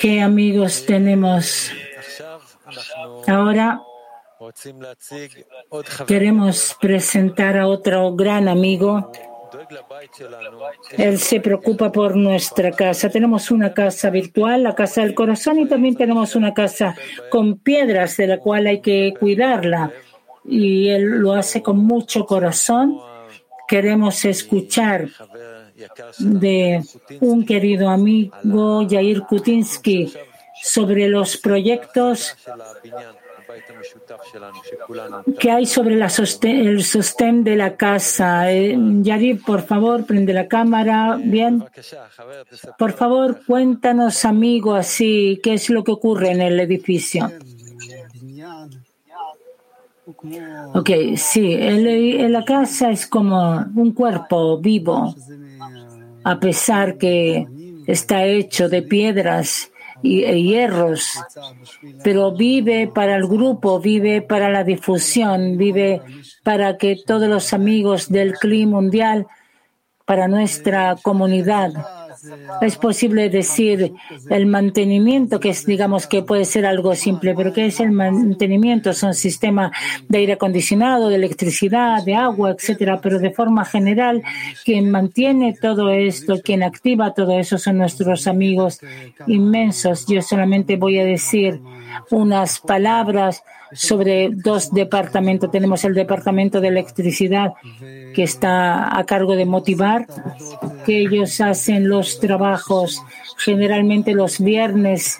¿qué 0.00 0.20
amigos 0.20 0.84
tenemos? 0.86 1.70
Ahora 3.26 3.82
queremos 6.06 6.76
presentar 6.80 7.58
a 7.58 7.66
otro 7.66 8.14
gran 8.14 8.48
amigo 8.48 9.12
Él 10.96 11.18
se 11.18 11.40
preocupa 11.40 11.90
por 11.90 12.16
nuestra 12.16 12.70
casa. 12.70 13.10
Tenemos 13.10 13.50
una 13.50 13.72
casa 13.72 14.10
virtual, 14.10 14.62
la 14.62 14.74
casa 14.74 15.02
del 15.02 15.14
corazón, 15.14 15.58
y 15.60 15.68
también 15.68 15.96
tenemos 15.96 16.34
una 16.34 16.54
casa 16.54 16.94
con 17.30 17.58
piedras 17.58 18.16
de 18.16 18.26
la 18.26 18.38
cual 18.38 18.66
hay 18.66 18.80
que 18.80 19.14
cuidarla. 19.18 19.92
Y 20.44 20.88
Él 20.88 21.04
lo 21.04 21.32
hace 21.32 21.62
con 21.62 21.78
mucho 21.78 22.26
corazón. 22.26 22.98
Queremos 23.68 24.24
escuchar 24.24 25.08
de 26.18 26.82
un 27.20 27.44
querido 27.44 27.88
amigo, 27.88 28.82
Yair 28.82 29.22
Kutinsky, 29.22 30.12
sobre 30.62 31.08
los 31.08 31.36
proyectos 31.36 32.36
que 35.38 35.50
hay 35.50 35.66
sobre 35.66 35.96
la 35.96 36.10
el 36.42 36.84
sostén 36.84 37.44
de 37.44 37.56
la 37.56 37.76
casa. 37.76 38.52
Eh, 38.52 38.76
Yarib, 39.02 39.44
por 39.44 39.62
favor, 39.62 40.04
prende 40.04 40.32
la 40.32 40.48
cámara. 40.48 41.18
Bien. 41.22 41.64
Por 42.78 42.92
favor, 42.92 43.40
cuéntanos, 43.46 44.24
amigo, 44.24 44.74
así, 44.74 45.40
qué 45.42 45.54
es 45.54 45.70
lo 45.70 45.82
que 45.84 45.92
ocurre 45.92 46.30
en 46.30 46.40
el 46.40 46.60
edificio. 46.60 47.30
Ok, 50.74 50.90
sí, 51.16 51.54
el, 51.54 52.32
la 52.32 52.44
casa 52.44 52.90
es 52.90 53.06
como 53.06 53.64
un 53.74 53.92
cuerpo 53.92 54.58
vivo, 54.58 55.14
a 56.24 56.40
pesar 56.40 56.98
que 56.98 57.46
está 57.86 58.24
hecho 58.24 58.68
de 58.68 58.82
piedras 58.82 59.71
hierros, 60.02 61.18
pero 62.02 62.32
vive 62.32 62.90
para 62.92 63.16
el 63.16 63.26
grupo, 63.26 63.80
vive 63.80 64.22
para 64.22 64.50
la 64.50 64.64
difusión, 64.64 65.56
vive 65.56 66.02
para 66.42 66.76
que 66.76 66.96
todos 67.06 67.28
los 67.28 67.52
amigos 67.52 68.08
del 68.08 68.34
clima 68.34 68.80
mundial, 68.80 69.26
para 70.04 70.28
nuestra 70.28 70.96
comunidad, 71.00 71.72
es 72.60 72.76
posible 72.76 73.28
decir 73.30 73.92
el 74.30 74.46
mantenimiento, 74.46 75.40
que 75.40 75.50
es, 75.50 75.66
digamos, 75.66 76.06
que 76.06 76.22
puede 76.22 76.44
ser 76.44 76.66
algo 76.66 76.94
simple, 76.94 77.34
pero 77.34 77.52
¿qué 77.52 77.66
es 77.66 77.80
el 77.80 77.90
mantenimiento? 77.90 78.92
Son 78.92 79.14
sistemas 79.14 79.72
de 80.08 80.18
aire 80.18 80.34
acondicionado, 80.34 81.08
de 81.08 81.16
electricidad, 81.16 82.04
de 82.04 82.14
agua, 82.14 82.50
etcétera, 82.50 83.00
pero 83.00 83.18
de 83.18 83.30
forma 83.30 83.64
general, 83.64 84.22
quien 84.64 84.90
mantiene 84.90 85.54
todo 85.60 85.90
esto, 85.90 86.40
quien 86.42 86.62
activa 86.62 87.14
todo 87.14 87.38
eso 87.38 87.58
son 87.58 87.78
nuestros 87.78 88.26
amigos 88.26 88.80
inmensos. 89.26 90.06
Yo 90.06 90.22
solamente 90.22 90.76
voy 90.76 90.98
a 90.98 91.04
decir 91.04 91.60
unas 92.10 92.60
palabras 92.60 93.42
sobre 93.72 94.30
dos 94.30 94.72
departamentos. 94.72 95.50
Tenemos 95.50 95.84
el 95.84 95.94
departamento 95.94 96.60
de 96.60 96.68
electricidad 96.68 97.54
que 98.14 98.22
está 98.22 98.96
a 98.96 99.04
cargo 99.04 99.34
de 99.34 99.46
motivar, 99.46 100.06
que 100.84 101.00
ellos 101.00 101.40
hacen 101.40 101.88
los 101.88 102.20
trabajos 102.20 103.02
generalmente 103.38 104.12
los 104.12 104.38
viernes 104.38 105.18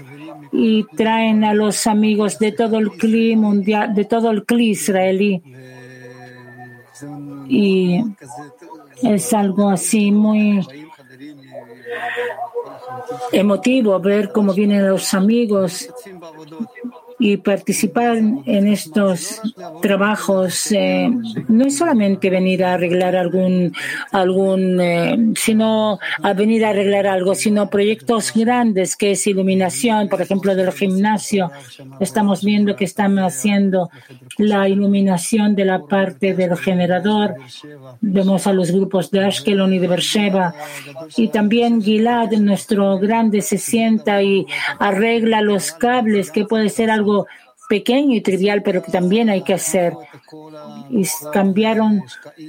y 0.53 0.85
traen 0.97 1.45
a 1.45 1.55
los 1.55 1.87
amigos 1.87 2.39
de 2.39 2.53
todo 2.53 2.79
el 2.79 2.91
CLI 2.91 3.37
mundial, 3.37 3.95
de 3.95 4.05
todo 4.05 4.31
el 4.31 4.45
CLI 4.45 4.71
israelí. 4.71 5.43
Y 7.49 8.05
es 9.03 9.33
algo 9.33 9.71
así 9.71 10.13
muy 10.13 10.65
emotivo 13.33 13.99
ver 14.01 14.33
cómo 14.33 14.53
vienen 14.53 14.89
los 14.89 15.15
amigos 15.15 15.89
y 17.23 17.37
participar 17.37 18.17
en 18.17 18.67
estos 18.67 19.41
trabajos 19.81 20.73
eh, 20.73 21.09
no 21.47 21.67
es 21.67 21.79
solamente 21.79 22.31
venir 22.31 22.65
a 22.65 22.75
arreglar 22.75 23.15
algún, 23.15 23.73
algún 24.11 24.81
eh, 24.81 25.17
sino 25.37 26.01
a 26.21 26.33
venir 26.33 26.65
a 26.65 26.71
arreglar 26.71 27.07
algo, 27.07 27.37
sino 27.37 27.71
proyectos 27.71 28.33
grandes 28.35 28.97
que 28.97 29.13
es 29.13 29.25
iluminación, 29.29 30.09
por 30.09 30.21
ejemplo, 30.21 30.57
del 30.57 30.73
gimnasio. 30.73 31.53
Estamos 32.01 32.43
viendo 32.43 32.75
que 32.75 32.87
están 32.87 33.17
haciendo 33.21 33.89
la 34.37 34.69
iluminación 34.69 35.55
de 35.55 35.65
la 35.65 35.87
parte 35.87 36.35
del 36.35 36.57
generador. 36.57 37.37
Vemos 38.01 38.49
a 38.49 38.53
los 38.53 38.73
grupos 38.73 39.13
de 39.13 39.25
Ashkelon 39.27 39.73
y 39.75 39.79
de 39.79 39.87
Beersheba. 39.87 40.55
Y 41.17 41.29
también 41.29 41.83
Gilad, 41.83 42.33
nuestro 42.33 42.99
grande, 42.99 43.43
se 43.43 43.59
sienta 43.59 44.23
y 44.25 44.45
arregla 44.81 45.41
los 45.41 45.71
cables, 45.71 46.33
que 46.33 46.47
puede 46.47 46.69
ser 46.69 46.91
pequeño 47.69 48.15
y 48.15 48.21
trivial, 48.21 48.63
pero 48.63 48.83
que 48.83 48.93
también 48.93 49.31
hay 49.31 49.43
que 49.43 49.55
hacer. 49.55 49.95
Y 50.91 51.05
cambiaron 51.33 52.03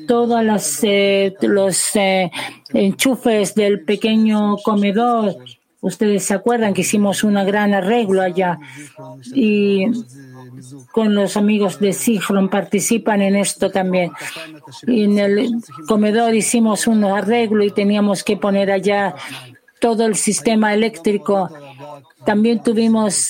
todos 0.07 0.43
los, 0.43 0.83
eh, 0.83 1.33
los 1.41 1.95
eh, 1.95 2.29
enchufes 2.73 3.55
del 3.55 3.85
pequeño 3.85 4.57
comedor. 4.57 5.37
Ustedes 5.79 6.25
se 6.25 6.33
acuerdan 6.33 6.73
que 6.73 6.81
hicimos 6.81 7.23
una 7.23 7.43
gran 7.43 7.73
arreglo 7.73 8.21
allá 8.21 8.57
y 9.33 9.85
con 10.91 11.13
los 11.13 11.35
amigos 11.37 11.79
de 11.79 11.93
Sigron 11.93 12.49
participan 12.49 13.21
en 13.21 13.35
esto 13.35 13.69
también. 13.69 14.11
En 14.87 15.19
el 15.19 15.51
comedor 15.87 16.33
hicimos 16.35 16.87
un 16.87 17.03
arreglo 17.03 17.63
y 17.63 17.71
teníamos 17.71 18.23
que 18.23 18.37
poner 18.37 18.71
allá 18.71 19.15
todo 19.79 20.05
el 20.05 20.15
sistema 20.15 20.73
eléctrico 20.73 21.49
también 22.25 22.61
tuvimos 22.61 23.29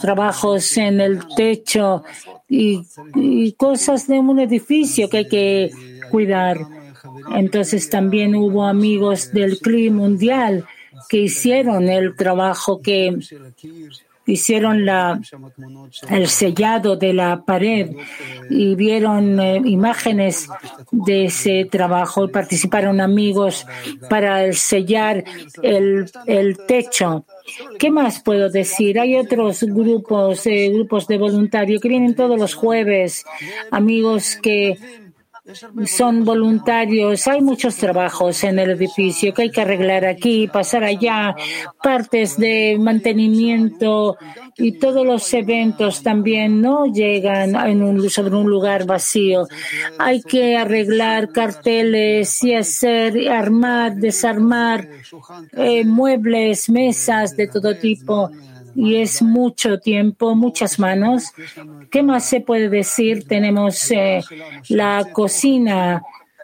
trabajos 0.00 0.76
en 0.76 1.00
el 1.00 1.20
techo 1.36 2.02
y, 2.48 3.52
cosas 3.56 4.06
de 4.08 4.18
un 4.18 4.38
edificio 4.40 5.08
que 5.08 5.18
hay 5.18 5.28
que 5.28 5.70
cuidar. 6.10 6.58
Entonces 7.34 7.88
también 7.90 8.34
hubo 8.34 8.64
amigos 8.64 9.32
del 9.32 9.58
clima 9.58 9.98
mundial 9.98 10.66
que 11.08 11.18
hicieron 11.18 11.88
el 11.88 12.14
trabajo 12.16 12.80
que 12.80 13.18
hicieron 14.26 14.84
la, 14.84 15.20
el 16.08 16.28
sellado 16.28 16.96
de 16.96 17.12
la 17.12 17.44
pared 17.44 17.90
y 18.50 18.74
vieron 18.74 19.40
eh, 19.40 19.60
imágenes 19.64 20.48
de 20.90 21.26
ese 21.26 21.64
trabajo 21.64 22.28
participaron 22.28 23.00
amigos 23.00 23.66
para 24.08 24.52
sellar 24.52 25.24
el, 25.62 26.10
el 26.26 26.58
techo. 26.66 27.26
¿Qué 27.78 27.90
más 27.90 28.22
puedo 28.22 28.48
decir? 28.50 28.98
Hay 28.98 29.16
otros 29.16 29.62
grupos, 29.64 30.46
eh, 30.46 30.70
grupos 30.72 31.06
de 31.08 31.18
voluntarios 31.18 31.80
que 31.80 31.88
vienen 31.88 32.14
todos 32.14 32.38
los 32.38 32.54
jueves, 32.54 33.24
amigos 33.70 34.38
que 34.40 34.78
son 35.86 36.24
voluntarios. 36.24 37.26
Hay 37.26 37.40
muchos 37.40 37.76
trabajos 37.76 38.44
en 38.44 38.60
el 38.60 38.70
edificio 38.70 39.34
que 39.34 39.42
hay 39.42 39.50
que 39.50 39.60
arreglar 39.60 40.04
aquí, 40.04 40.46
pasar 40.46 40.84
allá, 40.84 41.34
partes 41.82 42.36
de 42.36 42.76
mantenimiento 42.78 44.16
y 44.56 44.78
todos 44.78 45.04
los 45.04 45.34
eventos 45.34 46.02
también 46.02 46.60
no 46.60 46.86
llegan 46.86 47.56
en 47.56 47.82
un, 47.82 48.08
sobre 48.08 48.36
un 48.36 48.48
lugar 48.48 48.86
vacío. 48.86 49.48
Hay 49.98 50.22
que 50.22 50.56
arreglar 50.56 51.32
carteles 51.32 52.42
y 52.44 52.54
hacer, 52.54 53.28
armar, 53.28 53.96
desarmar 53.96 54.88
eh, 55.56 55.84
muebles, 55.84 56.70
mesas 56.70 57.36
de 57.36 57.48
todo 57.48 57.76
tipo 57.76 58.30
y 58.74 58.96
es 58.96 59.22
mucho 59.22 59.78
tiempo, 59.78 60.34
muchas 60.34 60.78
manos. 60.78 61.32
¿Qué 61.90 62.02
más 62.02 62.24
se 62.24 62.40
puede 62.40 62.68
decir? 62.68 63.26
Tenemos 63.26 63.90
eh, 63.90 64.22
la 64.68 65.06
cocina 65.12 66.02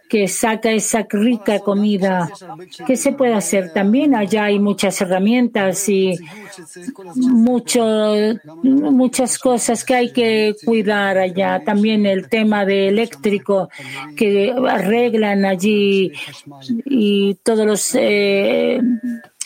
que 0.08 0.26
saca 0.26 0.70
esa 0.72 1.06
rica 1.08 1.60
comida. 1.60 2.30
¿Qué 2.86 2.96
se 2.96 3.12
puede 3.12 3.34
hacer? 3.34 3.72
También 3.72 4.14
allá 4.14 4.44
hay 4.44 4.58
muchas 4.58 5.00
herramientas 5.00 5.88
y 5.88 6.18
mucho, 7.14 7.84
muchas 8.62 9.38
cosas 9.38 9.84
que 9.84 9.94
hay 9.94 10.12
que 10.12 10.56
cuidar 10.64 11.18
allá. 11.18 11.62
También 11.64 12.06
el 12.06 12.28
tema 12.28 12.64
de 12.64 12.88
eléctrico 12.88 13.68
que 14.16 14.54
arreglan 14.68 15.44
allí 15.44 16.12
y 16.86 17.34
todos 17.42 17.66
los 17.66 17.94
eh, 17.94 18.80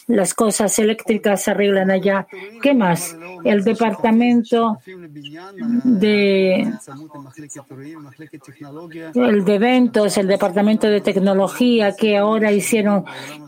las 0.06 0.34
cosas 0.34 0.78
eléctricas 0.78 1.42
se 1.42 1.50
arreglan 1.50 1.90
allá. 1.90 2.26
¿Qué 2.62 2.74
más? 2.74 3.16
El 3.44 3.64
departamento 3.64 4.78
de, 5.84 6.72
el 9.14 9.44
de 9.44 9.54
eventos, 9.54 10.16
el 10.18 10.26
departamento 10.26 10.88
de 10.88 11.00
tecnología 11.00 11.94
que 11.96 12.16
ahora 12.16 12.52
hicieron 12.52 13.04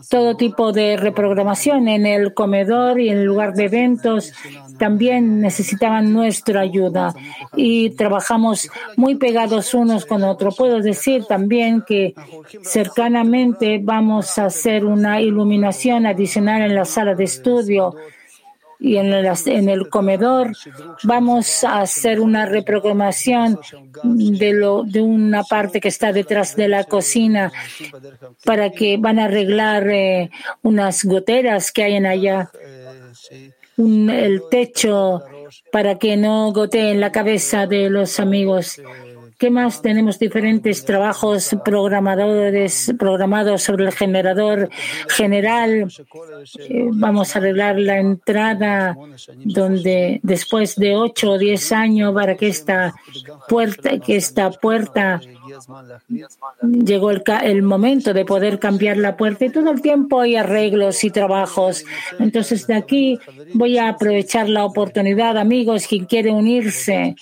todo 0.09 0.37
tipo 0.37 0.71
de 0.71 0.97
reprogramación 0.97 1.87
en 1.87 2.05
el 2.05 2.33
comedor 2.33 2.99
y 2.99 3.09
en 3.09 3.19
el 3.19 3.25
lugar 3.25 3.53
de 3.53 3.65
eventos 3.65 4.33
también 4.77 5.39
necesitaban 5.41 6.11
nuestra 6.11 6.61
ayuda 6.61 7.13
y 7.55 7.91
trabajamos 7.91 8.69
muy 8.97 9.15
pegados 9.15 9.73
unos 9.73 10.05
con 10.05 10.23
otros. 10.23 10.55
Puedo 10.57 10.81
decir 10.81 11.25
también 11.25 11.83
que 11.87 12.13
cercanamente 12.61 13.79
vamos 13.81 14.37
a 14.37 14.45
hacer 14.45 14.85
una 14.85 15.21
iluminación 15.21 16.05
adicional 16.05 16.44
en 16.47 16.75
la 16.75 16.85
sala 16.85 17.15
de 17.15 17.23
estudio 17.23 17.95
y 18.79 18.97
en 18.97 19.13
el, 19.13 19.27
en 19.45 19.69
el 19.69 19.89
comedor 19.89 20.51
vamos 21.03 21.63
a 21.63 21.81
hacer 21.81 22.19
una 22.19 22.45
reprogramación 22.45 23.59
de, 24.03 24.53
lo, 24.53 24.83
de 24.83 25.01
una 25.01 25.43
parte 25.43 25.79
que 25.79 25.87
está 25.87 26.11
detrás 26.11 26.55
de 26.55 26.67
la 26.67 26.83
cocina 26.83 27.51
para 28.43 28.69
que 28.71 28.97
van 28.97 29.19
a 29.19 29.25
arreglar 29.25 29.89
eh, 29.89 30.29
unas 30.61 31.03
goteras 31.05 31.71
que 31.71 31.83
hay 31.83 31.95
en 31.95 32.05
allá, 32.05 32.51
el 33.77 34.43
techo 34.49 35.23
para 35.71 35.97
que 35.97 36.17
no 36.17 36.51
gotee 36.51 36.91
en 36.91 37.01
la 37.01 37.11
cabeza 37.11 37.67
de 37.67 37.89
los 37.89 38.19
amigos. 38.19 38.81
¿Qué 39.37 39.49
más? 39.49 39.81
Tenemos 39.81 40.17
diferentes 40.17 40.85
trabajos 40.85 41.55
programadores 41.65 42.93
programados 42.97 43.63
sobre 43.63 43.85
el 43.85 43.91
generador 43.91 44.69
general. 45.09 45.91
Eh, 46.59 46.87
vamos 46.93 47.35
a 47.35 47.39
arreglar 47.39 47.77
la 47.77 47.97
entrada 47.97 48.95
donde 49.43 50.21
después 50.23 50.75
de 50.77 50.95
ocho 50.95 51.31
o 51.31 51.37
diez 51.37 51.73
años 51.73 52.13
para 52.13 52.37
que 52.37 52.47
esta 52.47 52.95
puerta, 53.49 53.99
que 53.99 54.15
esta 54.15 54.51
puerta 54.51 55.19
llegó 56.61 57.11
el, 57.11 57.23
el, 57.43 57.61
momento 57.63 58.13
de 58.13 58.25
poder 58.25 58.59
cambiar 58.59 58.97
la 58.97 59.15
puerta 59.17 59.45
y 59.45 59.49
todo 59.49 59.71
el 59.71 59.81
tiempo 59.81 60.19
hay 60.21 60.35
arreglos 60.35 61.03
y 61.03 61.09
trabajos. 61.09 61.85
Entonces, 62.19 62.67
de 62.67 62.75
aquí 62.75 63.19
voy 63.53 63.77
a 63.77 63.89
aprovechar 63.89 64.49
la 64.49 64.65
oportunidad, 64.65 65.37
amigos, 65.37 65.87
quien 65.87 66.05
quiere 66.05 66.31
unirse 66.31 67.15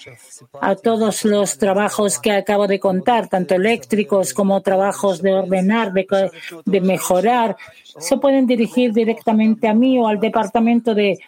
a 0.62 0.76
todos 0.76 1.26
los 1.26 1.58
trabajos 1.58 2.20
que 2.20 2.32
acabo 2.32 2.68
de 2.68 2.80
contar, 2.80 3.28
tanto 3.28 3.56
eléctricos 3.56 4.34
como 4.34 4.62
trabajos 4.62 5.22
de 5.22 5.34
ordenar, 5.34 5.94
de, 5.94 6.32
de 6.66 6.82
mejorar 6.82 7.56
se 8.00 8.18
pueden 8.18 8.48
dirigir 8.48 8.92
directamente 8.94 9.68
a 9.68 9.74
mí 9.74 10.00
o 10.00 10.08
al 10.08 10.20
Departamento 10.20 10.96
de, 10.96 11.20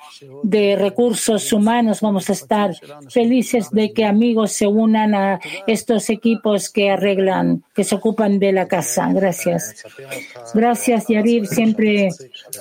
de, 0.43 0.75
Recursos 0.75 1.51
Humanos. 1.53 2.01
Vamos 2.01 2.29
a 2.29 2.33
estar 2.33 2.71
felices 3.09 3.69
de 3.71 3.93
que 3.93 4.05
amigos 4.05 4.51
se 4.51 4.67
unan 4.67 5.13
a 5.13 5.39
estos 5.67 6.09
equipos 6.09 6.69
que 6.69 6.84
arreglan, 6.89 7.63
que 7.73 7.83
se 7.83 7.95
ocupan 7.95 8.39
de 8.39 8.51
la 8.51 8.67
casa. 8.67 9.11
Gracias. 9.13 9.83
Gracias, 10.53 11.07
Yarib. 11.07 11.45
Siempre 11.45 12.09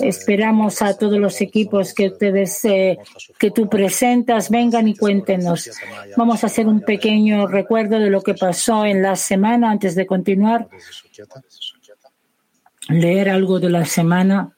esperamos 0.00 0.82
a 0.82 0.96
todos 0.96 1.18
los 1.18 1.40
equipos 1.40 1.94
que 1.94 2.08
ustedes, 2.08 2.64
eh, 2.64 2.98
que 3.38 3.50
tú 3.50 3.68
presentas, 3.68 4.50
vengan 4.50 4.88
y 4.88 4.96
cuéntenos. 4.96 5.70
Vamos 6.16 6.44
a 6.44 6.46
hacer 6.46 6.66
un 6.66 6.80
pequeño 6.80 7.46
recuerdo 7.46 7.98
de 7.98 8.10
lo 8.10 8.22
que 8.22 8.34
pasó 8.34 8.84
en 8.84 9.02
la 9.02 9.16
semana 9.16 9.70
antes 9.70 9.94
de 9.94 10.06
continuar 10.06 10.68
leer 12.88 13.28
algo 13.28 13.60
de 13.60 13.70
la 13.70 13.84
semana 13.84 14.50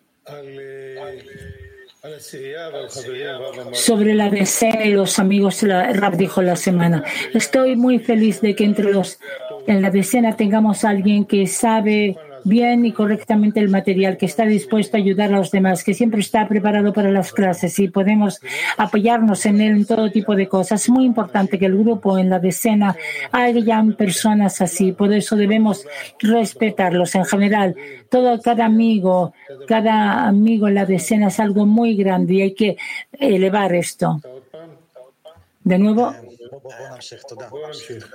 sobre 3.73 4.15
la 4.15 4.31
decena 4.31 4.85
y 4.85 4.93
los 4.93 5.19
amigos, 5.19 5.63
la 5.63 5.93
Rap 5.93 6.15
dijo 6.15 6.41
la 6.41 6.57
semana. 6.57 7.05
Estoy 7.35 7.77
muy 7.77 7.99
feliz 7.99 8.41
de 8.41 8.55
que 8.55 8.65
entre 8.65 8.93
los 8.93 9.19
en 9.67 9.83
la 9.83 9.91
decena 9.91 10.37
tengamos 10.37 10.85
a 10.85 10.91
alguien 10.91 11.25
que 11.25 11.47
sabe 11.47 12.17
bien 12.47 12.85
y 12.85 12.93
correctamente 12.93 13.59
el 13.59 13.69
material, 13.69 14.17
que 14.17 14.27
está 14.27 14.45
dispuesto 14.45 14.97
a 14.97 15.01
ayudar 15.01 15.35
a 15.35 15.39
los 15.39 15.51
demás, 15.51 15.83
que 15.83 15.95
siempre 15.95 16.21
está 16.21 16.47
preparado 16.47 16.93
para 16.93 17.11
las 17.11 17.33
clases 17.33 17.77
y 17.81 17.89
podemos 17.89 18.41
apoyarnos 18.77 19.47
en 19.47 19.61
él 19.61 19.73
en 19.73 19.85
todo 19.85 20.13
tipo 20.13 20.37
de 20.37 20.49
cosas. 20.49 20.83
Es 20.83 20.89
muy 20.89 21.05
importante 21.05 21.59
que 21.59 21.67
el 21.67 21.77
grupo 21.77 22.19
en 22.19 22.31
la 22.31 22.39
decena 22.39 22.97
hayan 23.33 23.95
personas 23.95 24.61
así, 24.61 24.93
por 24.93 25.13
eso 25.13 25.35
debemos 25.35 25.85
respetarlos 26.21 27.17
en 27.17 27.25
general. 27.25 27.75
Todo, 28.09 28.41
cada 28.41 28.67
amigo, 28.67 29.35
cada 29.67 30.29
amigo 30.29 30.69
en 30.69 30.75
la 30.77 30.87
decena 30.87 31.29
es 31.29 31.41
algo 31.41 31.67
muy 31.67 31.97
grande 31.97 32.35
y 32.35 32.43
hay 32.43 32.55
que 32.55 32.77
elevar 33.19 33.75
esto. 33.75 34.21
De 35.67 35.79
nuevo. 35.81 36.15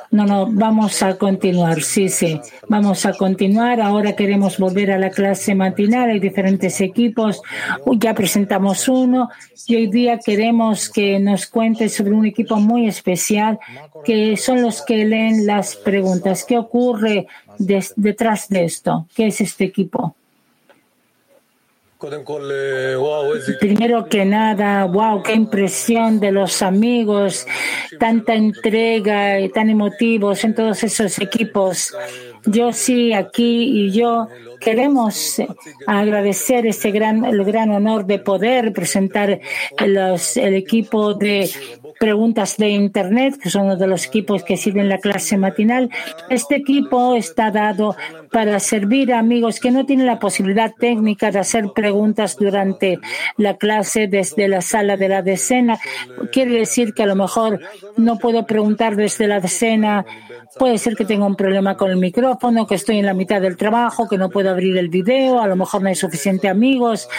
No, 0.09 0.25
no, 0.25 0.47
vamos 0.49 1.03
a 1.03 1.17
continuar. 1.17 1.81
Sí, 1.81 2.07
sí, 2.07 2.39
vamos 2.69 3.05
a 3.05 3.11
continuar. 3.11 3.81
Ahora 3.81 4.15
queremos 4.15 4.57
volver 4.57 4.89
a 4.89 4.97
la 4.97 5.09
clase 5.09 5.53
matinal. 5.53 6.09
Hay 6.09 6.21
diferentes 6.21 6.79
equipos. 6.79 7.41
Ya 7.99 8.13
presentamos 8.13 8.87
uno 8.87 9.29
y 9.67 9.75
hoy 9.75 9.87
día 9.87 10.17
queremos 10.17 10.89
que 10.89 11.19
nos 11.19 11.45
cuente 11.45 11.89
sobre 11.89 12.13
un 12.13 12.25
equipo 12.25 12.55
muy 12.55 12.87
especial 12.87 13.59
que 14.05 14.37
son 14.37 14.61
los 14.61 14.81
que 14.81 15.03
leen 15.03 15.45
las 15.45 15.75
preguntas. 15.75 16.45
¿Qué 16.45 16.57
ocurre 16.57 17.27
detrás 17.97 18.47
de 18.47 18.63
esto? 18.63 19.07
¿Qué 19.13 19.27
es 19.27 19.41
este 19.41 19.65
equipo? 19.65 20.15
Primero 23.59 24.05
que 24.05 24.25
nada, 24.25 24.85
wow, 24.85 25.21
qué 25.21 25.33
impresión 25.33 26.19
de 26.19 26.31
los 26.31 26.63
amigos, 26.63 27.45
tanta 27.99 28.33
entrega 28.33 29.39
y 29.39 29.49
tan 29.49 29.69
emotivos 29.69 30.43
en 30.43 30.55
todos 30.55 30.83
esos 30.83 31.19
equipos. 31.19 31.93
Yo 32.45 32.73
sí, 32.73 33.13
aquí 33.13 33.85
y 33.85 33.91
yo 33.91 34.27
queremos 34.61 35.41
agradecer 35.87 36.65
este 36.65 36.91
gran, 36.91 37.25
el 37.25 37.43
gran 37.43 37.71
honor 37.71 38.05
de 38.05 38.19
poder 38.19 38.71
presentar 38.71 39.41
el 39.77 40.55
equipo 40.55 41.13
de 41.13 41.49
preguntas 41.99 42.57
de 42.57 42.69
Internet, 42.69 43.37
que 43.41 43.49
son 43.49 43.65
uno 43.65 43.75
de 43.75 43.87
los 43.87 44.05
equipos 44.05 44.43
que 44.43 44.57
sirven 44.57 44.89
la 44.89 44.99
clase 44.99 45.37
matinal. 45.37 45.89
Este 46.29 46.55
equipo 46.55 47.15
está 47.15 47.51
dado 47.51 47.95
para 48.31 48.59
servir 48.59 49.13
a 49.13 49.19
amigos 49.19 49.59
que 49.59 49.71
no 49.71 49.85
tienen 49.85 50.05
la 50.05 50.19
posibilidad 50.19 50.73
técnica 50.73 51.31
de 51.31 51.39
hacer 51.39 51.71
preguntas 51.75 52.37
durante 52.37 52.99
la 53.37 53.57
clase 53.57 54.07
desde 54.07 54.47
la 54.47 54.61
sala 54.61 54.97
de 54.97 55.09
la 55.09 55.21
decena. 55.21 55.79
Quiere 56.31 56.59
decir 56.59 56.93
que 56.93 57.03
a 57.03 57.07
lo 57.07 57.15
mejor 57.15 57.59
no 57.97 58.17
puedo 58.17 58.45
preguntar 58.45 58.95
desde 58.95 59.27
la 59.27 59.39
decena 59.39 60.05
Puede 60.57 60.77
ser 60.77 60.95
que 60.95 61.05
tenga 61.05 61.25
un 61.25 61.35
problema 61.35 61.77
con 61.77 61.91
el 61.91 61.97
micrófono, 61.97 62.67
que 62.67 62.75
estoy 62.75 62.99
en 62.99 63.05
la 63.05 63.13
mitad 63.13 63.41
del 63.41 63.55
trabajo, 63.55 64.07
que 64.07 64.17
no 64.17 64.29
puedo 64.29 64.50
abrir 64.51 64.77
el 64.77 64.89
video, 64.89 65.39
a 65.39 65.47
lo 65.47 65.55
mejor 65.55 65.81
no 65.81 65.89
hay 65.89 65.95
suficiente 65.95 66.47
amigos 66.47 67.09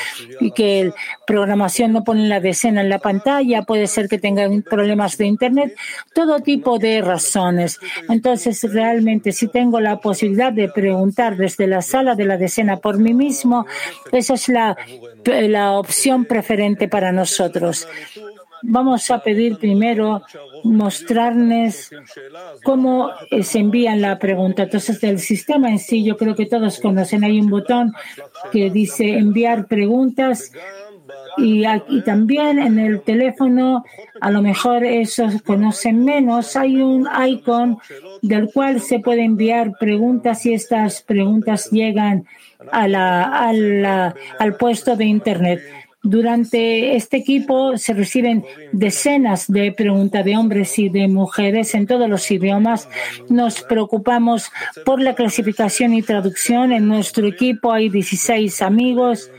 y 0.41 0.53
que 0.53 0.85
la 0.85 0.95
programación 1.27 1.93
no 1.93 2.05
pone 2.05 2.29
la 2.29 2.41
decena 2.41 2.81
en 2.81 2.89
la 2.89 2.99
pantalla. 2.99 3.63
Puede 3.63 3.87
ser 3.87 4.09
que 4.09 4.19
tenga 4.19 4.49
problemas 4.69 5.17
de 5.19 5.27
Internet, 5.27 5.75
todo 6.15 6.41
tipo 6.41 6.79
de 6.79 7.01
razones. 7.01 7.79
Entonces, 8.09 8.63
realmente, 8.73 9.33
si 9.33 9.49
tengo 9.49 9.81
la 9.81 10.01
posibilidad 10.01 10.53
de 10.53 10.69
preguntar 10.69 11.37
desde 11.37 11.67
la 11.67 11.83
sala 11.83 12.15
de 12.15 12.25
la 12.25 12.37
decena 12.37 12.77
por 12.77 12.99
mí 12.99 13.15
mismo, 13.15 13.67
esa 14.13 14.35
es 14.35 14.49
la, 14.49 14.77
la 15.25 15.73
opción 15.73 16.25
preferente 16.25 16.89
para 16.89 17.13
nosotros 17.13 17.87
vamos 18.63 19.11
a 19.11 19.19
pedir 19.21 19.59
primero 19.59 20.23
mostrarles 20.65 21.91
cómo 22.65 23.11
eh, 23.31 23.43
se 23.43 23.59
envían 23.59 24.01
la 24.01 24.19
pregunta. 24.19 24.65
Entonces, 24.65 25.01
del 25.01 25.19
sistema 25.19 25.71
en 25.71 25.79
sí, 25.79 26.05
yo 26.05 26.17
creo 26.17 26.35
que 26.35 26.47
todos 26.47 26.81
conocen. 26.81 27.25
Hay 27.25 27.41
un 27.41 27.51
botón 27.51 27.93
que 28.53 28.71
dice 28.71 29.19
enviar 29.19 29.67
preguntas 29.67 30.53
y, 31.39 31.65
aquí, 31.65 32.03
también 32.03 32.59
en 32.59 32.79
el 32.79 33.01
teléfono, 33.01 33.85
a 34.21 34.31
lo 34.31 34.43
mejor 34.43 34.85
esos 34.85 35.41
conocen 35.43 36.05
menos, 36.05 36.57
hay 36.57 36.77
un 36.77 37.09
icon 37.27 37.79
del 38.21 38.51
cual 38.53 38.81
se 38.81 38.99
puede 38.99 39.25
enviar 39.25 39.73
preguntas 39.79 40.45
y 40.45 40.53
estas 40.53 41.03
preguntas 41.03 41.71
llegan 41.71 42.27
a 42.71 42.87
la, 42.87 44.15
al 44.39 44.57
puesto 44.57 44.97
de 44.97 45.07
Internet. 45.07 45.63
Durante 46.03 46.97
este 46.97 47.19
equipo 47.19 47.77
se 47.79 47.95
reciben 47.95 48.45
decenas 48.73 49.47
de 49.47 49.71
preguntas 49.71 50.25
de 50.25 50.37
hombres 50.37 50.79
y 50.79 50.89
de 50.89 51.07
mujeres 51.07 51.75
en 51.75 51.87
todos 51.87 52.09
los 52.09 52.29
idiomas. 52.31 52.89
Nos 53.29 53.63
preocupamos 53.63 54.51
por 54.85 55.01
la 55.01 55.15
clasificación 55.15 55.95
y 55.95 56.03
traducción. 56.03 56.73
En 56.73 56.89
nuestro 56.89 57.27
equipo 57.29 57.71
hay 57.71 57.89
16 57.89 58.63
amigos 58.63 59.31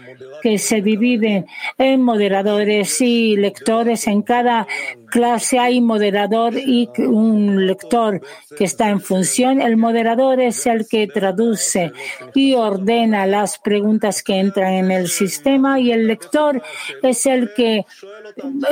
que 0.43 0.57
se 0.57 0.81
dividen 0.81 1.45
en 1.77 2.01
moderadores 2.01 2.99
y 2.99 3.37
lectores. 3.37 4.07
En 4.07 4.23
cada 4.23 4.67
clase 5.09 5.57
hay 5.57 5.79
moderador 5.79 6.55
y 6.57 6.89
un 6.97 7.65
lector 7.65 8.19
que 8.57 8.65
está 8.65 8.89
en 8.89 8.99
función. 8.99 9.61
El 9.61 9.77
moderador 9.77 10.41
es 10.41 10.65
el 10.65 10.85
que 10.85 11.07
traduce 11.07 11.93
y 12.35 12.55
ordena 12.55 13.25
las 13.25 13.57
preguntas 13.57 14.21
que 14.21 14.39
entran 14.39 14.73
en 14.73 14.91
el 14.91 15.07
sistema 15.07 15.79
y 15.79 15.93
el 15.93 16.07
lector 16.07 16.61
es 17.01 17.25
el 17.25 17.53
que 17.53 17.85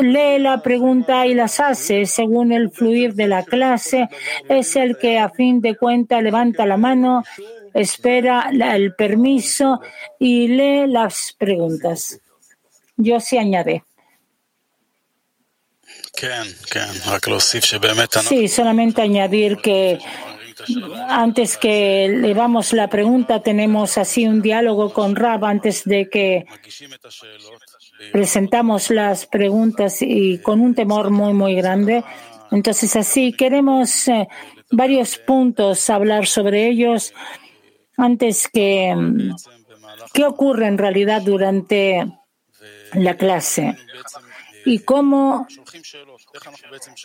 lee 0.01 0.39
la 0.39 0.61
pregunta 0.61 1.25
y 1.25 1.35
las 1.35 1.61
hace 1.61 2.05
según 2.05 2.51
el 2.51 2.69
fluir 2.69 3.13
de 3.13 3.27
la 3.27 3.45
clase. 3.45 4.09
Es 4.49 4.75
el 4.75 4.97
que 4.97 5.19
a 5.19 5.29
fin 5.29 5.61
de 5.61 5.77
cuentas 5.77 6.21
levanta 6.21 6.65
la 6.65 6.75
mano 6.75 7.23
espera 7.73 8.49
el 8.51 8.95
permiso 8.95 9.81
y 10.19 10.47
lee 10.47 10.87
las 10.87 11.35
preguntas. 11.37 12.19
Yo 12.97 13.19
sí 13.19 13.37
añade. 13.37 13.83
Sí, 18.27 18.47
solamente 18.47 19.01
añadir 19.01 19.57
que 19.57 19.99
Antes 21.09 21.57
que 21.57 22.07
levamos 22.07 22.73
la 22.73 22.87
pregunta, 22.87 23.41
tenemos 23.41 23.97
así 23.97 24.27
un 24.27 24.41
diálogo 24.41 24.93
con 24.93 25.15
Rab 25.15 25.45
antes 25.45 25.83
de 25.85 26.09
que 26.09 26.45
presentamos 28.11 28.89
las 28.89 29.25
preguntas 29.25 30.01
y 30.01 30.39
con 30.39 30.61
un 30.61 30.75
temor 30.75 31.09
muy, 31.09 31.33
muy 31.33 31.55
grande. 31.55 32.03
Entonces, 32.51 32.95
así 32.95 33.33
queremos 33.33 34.07
eh, 34.07 34.27
varios 34.69 35.17
puntos 35.17 35.89
hablar 35.89 36.27
sobre 36.27 36.67
ellos 36.67 37.13
antes 38.01 38.47
que 38.47 38.93
mm, 38.95 39.35
qué 40.13 40.25
ocurre 40.25 40.67
en 40.67 40.77
realidad 40.77 41.21
durante 41.21 42.05
la 42.93 43.15
clase 43.15 43.77
y 44.65 44.79
cómo 44.79 45.47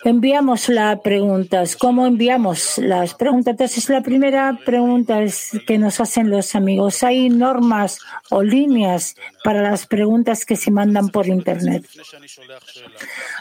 enviamos 0.03 0.69
las 0.69 0.99
preguntas, 0.99 1.75
cómo 1.75 2.05
enviamos 2.05 2.77
las 2.77 3.13
preguntas. 3.13 3.51
Entonces, 3.51 3.89
la 3.89 4.01
primera 4.01 4.59
pregunta 4.65 5.21
es 5.21 5.51
que 5.65 5.77
nos 5.77 5.99
hacen 5.99 6.29
los 6.29 6.55
amigos. 6.55 7.03
¿Hay 7.03 7.29
normas 7.29 7.99
o 8.29 8.43
líneas 8.43 9.15
para 9.43 9.61
las 9.61 9.85
preguntas 9.85 10.45
que 10.45 10.55
se 10.55 10.71
mandan 10.71 11.09
por 11.09 11.27
Internet? 11.27 11.85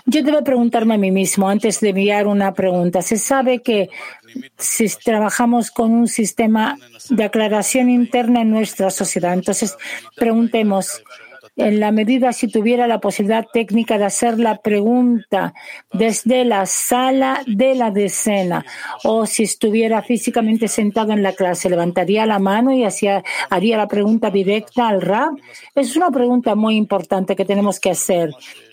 Yo 0.06 0.22
debo 0.22 0.42
preguntarme 0.42 0.94
a 0.94 0.98
mí 0.98 1.10
mismo 1.10 1.48
antes 1.48 1.80
de 1.80 1.90
enviar 1.90 2.26
una 2.26 2.54
pregunta. 2.54 3.02
Se 3.02 3.16
sabe 3.16 3.62
que 3.62 3.90
si 4.58 4.88
trabajamos 4.88 5.70
con 5.70 5.92
un 5.92 6.08
sistema 6.08 6.78
de 7.10 7.24
aclaración 7.24 7.90
interna 7.90 8.42
en 8.42 8.50
nuestra 8.50 8.90
sociedad, 8.90 9.34
entonces 9.34 9.76
preguntemos, 10.14 11.02
en 11.56 11.80
la 11.80 11.90
medida 11.90 12.32
si 12.32 12.48
tuviera 12.48 12.86
la 12.86 13.00
posibilidad 13.00 13.46
técnica 13.52 13.98
de 13.98 14.04
hacer 14.04 14.38
la 14.38 14.58
pregunta 14.58 15.54
desde 15.92 16.44
la 16.44 16.66
sala 16.66 17.42
de 17.46 17.74
la 17.74 17.90
decena 17.90 18.64
o 19.04 19.26
si 19.26 19.44
estuviera 19.44 20.02
físicamente 20.02 20.68
sentado 20.68 21.12
en 21.12 21.22
la 21.22 21.32
clase, 21.32 21.70
levantaría 21.70 22.26
la 22.26 22.38
mano 22.38 22.72
y 22.72 22.84
haría 22.84 23.76
la 23.76 23.88
pregunta 23.88 24.30
directa 24.30 24.88
al 24.88 25.00
RAB. 25.00 25.36
Es 25.74 25.96
una 25.96 26.10
pregunta 26.10 26.54
muy 26.54 26.76
importante 26.76 27.34
que 27.34 27.44
tenemos 27.44 27.80
que 27.80 27.90
hacer 27.90 28.30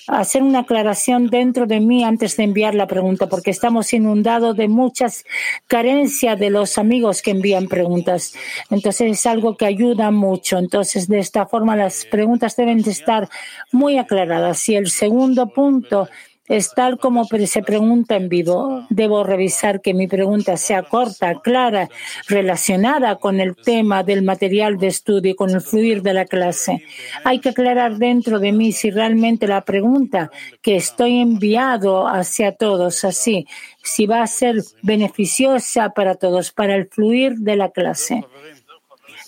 hacer 0.07 0.43
una 0.43 0.59
aclaración 0.59 1.27
dentro 1.27 1.65
de 1.65 1.79
mí 1.79 2.03
antes 2.03 2.35
de 2.37 2.43
enviar 2.43 2.75
la 2.75 2.87
pregunta, 2.87 3.27
porque 3.27 3.51
estamos 3.51 3.93
inundados 3.93 4.55
de 4.57 4.67
muchas 4.67 5.23
carencias 5.67 6.37
de 6.39 6.49
los 6.49 6.77
amigos 6.77 7.21
que 7.21 7.31
envían 7.31 7.67
preguntas. 7.67 8.33
Entonces 8.69 9.11
es 9.11 9.25
algo 9.25 9.55
que 9.55 9.65
ayuda 9.65 10.11
mucho. 10.11 10.57
Entonces, 10.57 11.07
de 11.07 11.19
esta 11.19 11.45
forma, 11.45 11.75
las 11.75 12.05
preguntas 12.05 12.55
deben 12.55 12.72
de 12.81 12.91
estar 12.91 13.29
muy 13.71 13.97
aclaradas. 13.97 14.67
Y 14.69 14.75
el 14.75 14.89
segundo 14.89 15.47
punto 15.47 16.07
es 16.47 16.73
tal 16.73 16.99
como 16.99 17.23
se 17.25 17.63
pregunta 17.63 18.15
en 18.15 18.27
vivo. 18.27 18.85
Debo 18.89 19.23
revisar 19.23 19.81
que 19.81 19.93
mi 19.93 20.07
pregunta 20.07 20.57
sea 20.57 20.83
corta, 20.83 21.39
clara, 21.41 21.89
relacionada 22.27 23.15
con 23.15 23.39
el 23.39 23.55
tema 23.55 24.03
del 24.03 24.23
material 24.23 24.77
de 24.77 24.87
estudio 24.87 25.31
y 25.31 25.35
con 25.35 25.51
el 25.51 25.61
fluir 25.61 26.01
de 26.01 26.13
la 26.13 26.25
clase. 26.25 26.83
Hay 27.23 27.39
que 27.39 27.49
aclarar 27.49 27.97
dentro 27.97 28.39
de 28.39 28.51
mí 28.51 28.73
si 28.73 28.91
realmente 28.91 29.47
la 29.47 29.61
pregunta 29.61 30.31
que 30.61 30.75
estoy 30.75 31.19
enviado 31.19 32.07
hacia 32.07 32.51
todos, 32.51 33.05
así, 33.05 33.47
si 33.81 34.05
va 34.05 34.21
a 34.21 34.27
ser 34.27 34.57
beneficiosa 34.81 35.89
para 35.89 36.15
todos, 36.15 36.51
para 36.51 36.75
el 36.75 36.87
fluir 36.87 37.35
de 37.35 37.55
la 37.55 37.69
clase. 37.69 38.25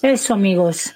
Eso, 0.01 0.33
amigos. 0.33 0.93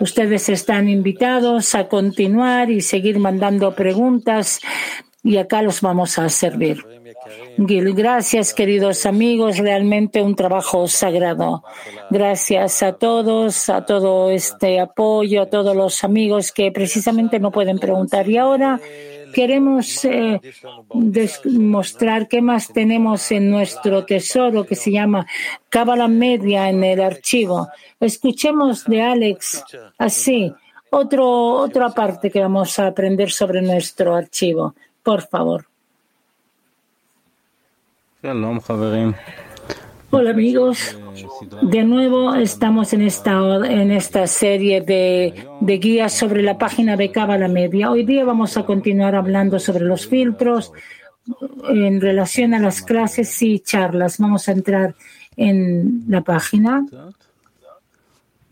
Ustedes 0.00 0.48
están 0.48 0.88
invitados 0.88 1.74
a 1.74 1.88
continuar 1.88 2.70
y 2.70 2.80
seguir 2.80 3.18
mandando 3.18 3.74
preguntas 3.74 4.60
y 5.22 5.38
acá 5.38 5.62
los 5.62 5.80
vamos 5.80 6.18
a 6.18 6.28
servir. 6.28 6.84
Gil, 7.66 7.94
gracias 7.94 8.52
queridos 8.52 9.06
amigos, 9.06 9.58
realmente 9.58 10.20
un 10.20 10.34
trabajo 10.34 10.86
sagrado. 10.88 11.64
Gracias 12.10 12.82
a 12.82 12.92
todos, 12.92 13.68
a 13.70 13.86
todo 13.86 14.30
este 14.30 14.80
apoyo, 14.80 15.42
a 15.42 15.46
todos 15.46 15.74
los 15.74 16.04
amigos 16.04 16.52
que 16.52 16.70
precisamente 16.70 17.38
no 17.38 17.50
pueden 17.50 17.78
preguntar. 17.78 18.28
Y 18.28 18.36
ahora 18.36 18.80
queremos 19.34 20.04
eh, 20.04 20.40
demostrar 20.94 22.28
qué 22.28 22.40
más 22.40 22.72
tenemos 22.72 23.30
en 23.30 23.50
nuestro 23.50 24.06
tesoro 24.06 24.64
que 24.64 24.76
se 24.76 24.90
llama 24.90 25.26
Cábala 25.68 26.08
Media 26.08 26.70
en 26.70 26.82
el 26.82 27.02
archivo. 27.02 27.68
Escuchemos 28.00 28.84
de 28.86 29.02
Alex 29.02 29.64
así, 29.98 30.54
otro, 30.90 31.26
otra 31.28 31.90
parte 31.90 32.30
que 32.30 32.40
vamos 32.40 32.78
a 32.78 32.86
aprender 32.86 33.30
sobre 33.30 33.60
nuestro 33.60 34.14
archivo. 34.14 34.74
Por 35.02 35.20
favor. 35.22 35.66
Hola 40.16 40.30
amigos, 40.30 40.96
de 41.60 41.82
nuevo 41.82 42.36
estamos 42.36 42.92
en 42.92 43.02
esta, 43.02 43.32
en 43.66 43.90
esta 43.90 44.28
serie 44.28 44.80
de, 44.80 45.34
de 45.60 45.78
guías 45.78 46.12
sobre 46.12 46.40
la 46.40 46.56
página 46.56 46.96
de 46.96 47.10
Cábala 47.10 47.48
Media. 47.48 47.90
Hoy 47.90 48.04
día 48.04 48.24
vamos 48.24 48.56
a 48.56 48.64
continuar 48.64 49.16
hablando 49.16 49.58
sobre 49.58 49.84
los 49.84 50.06
filtros 50.06 50.72
en 51.68 52.00
relación 52.00 52.54
a 52.54 52.60
las 52.60 52.80
clases 52.80 53.42
y 53.42 53.58
charlas. 53.58 54.18
Vamos 54.18 54.48
a 54.48 54.52
entrar 54.52 54.94
en 55.36 56.04
la 56.06 56.20
página. 56.20 56.86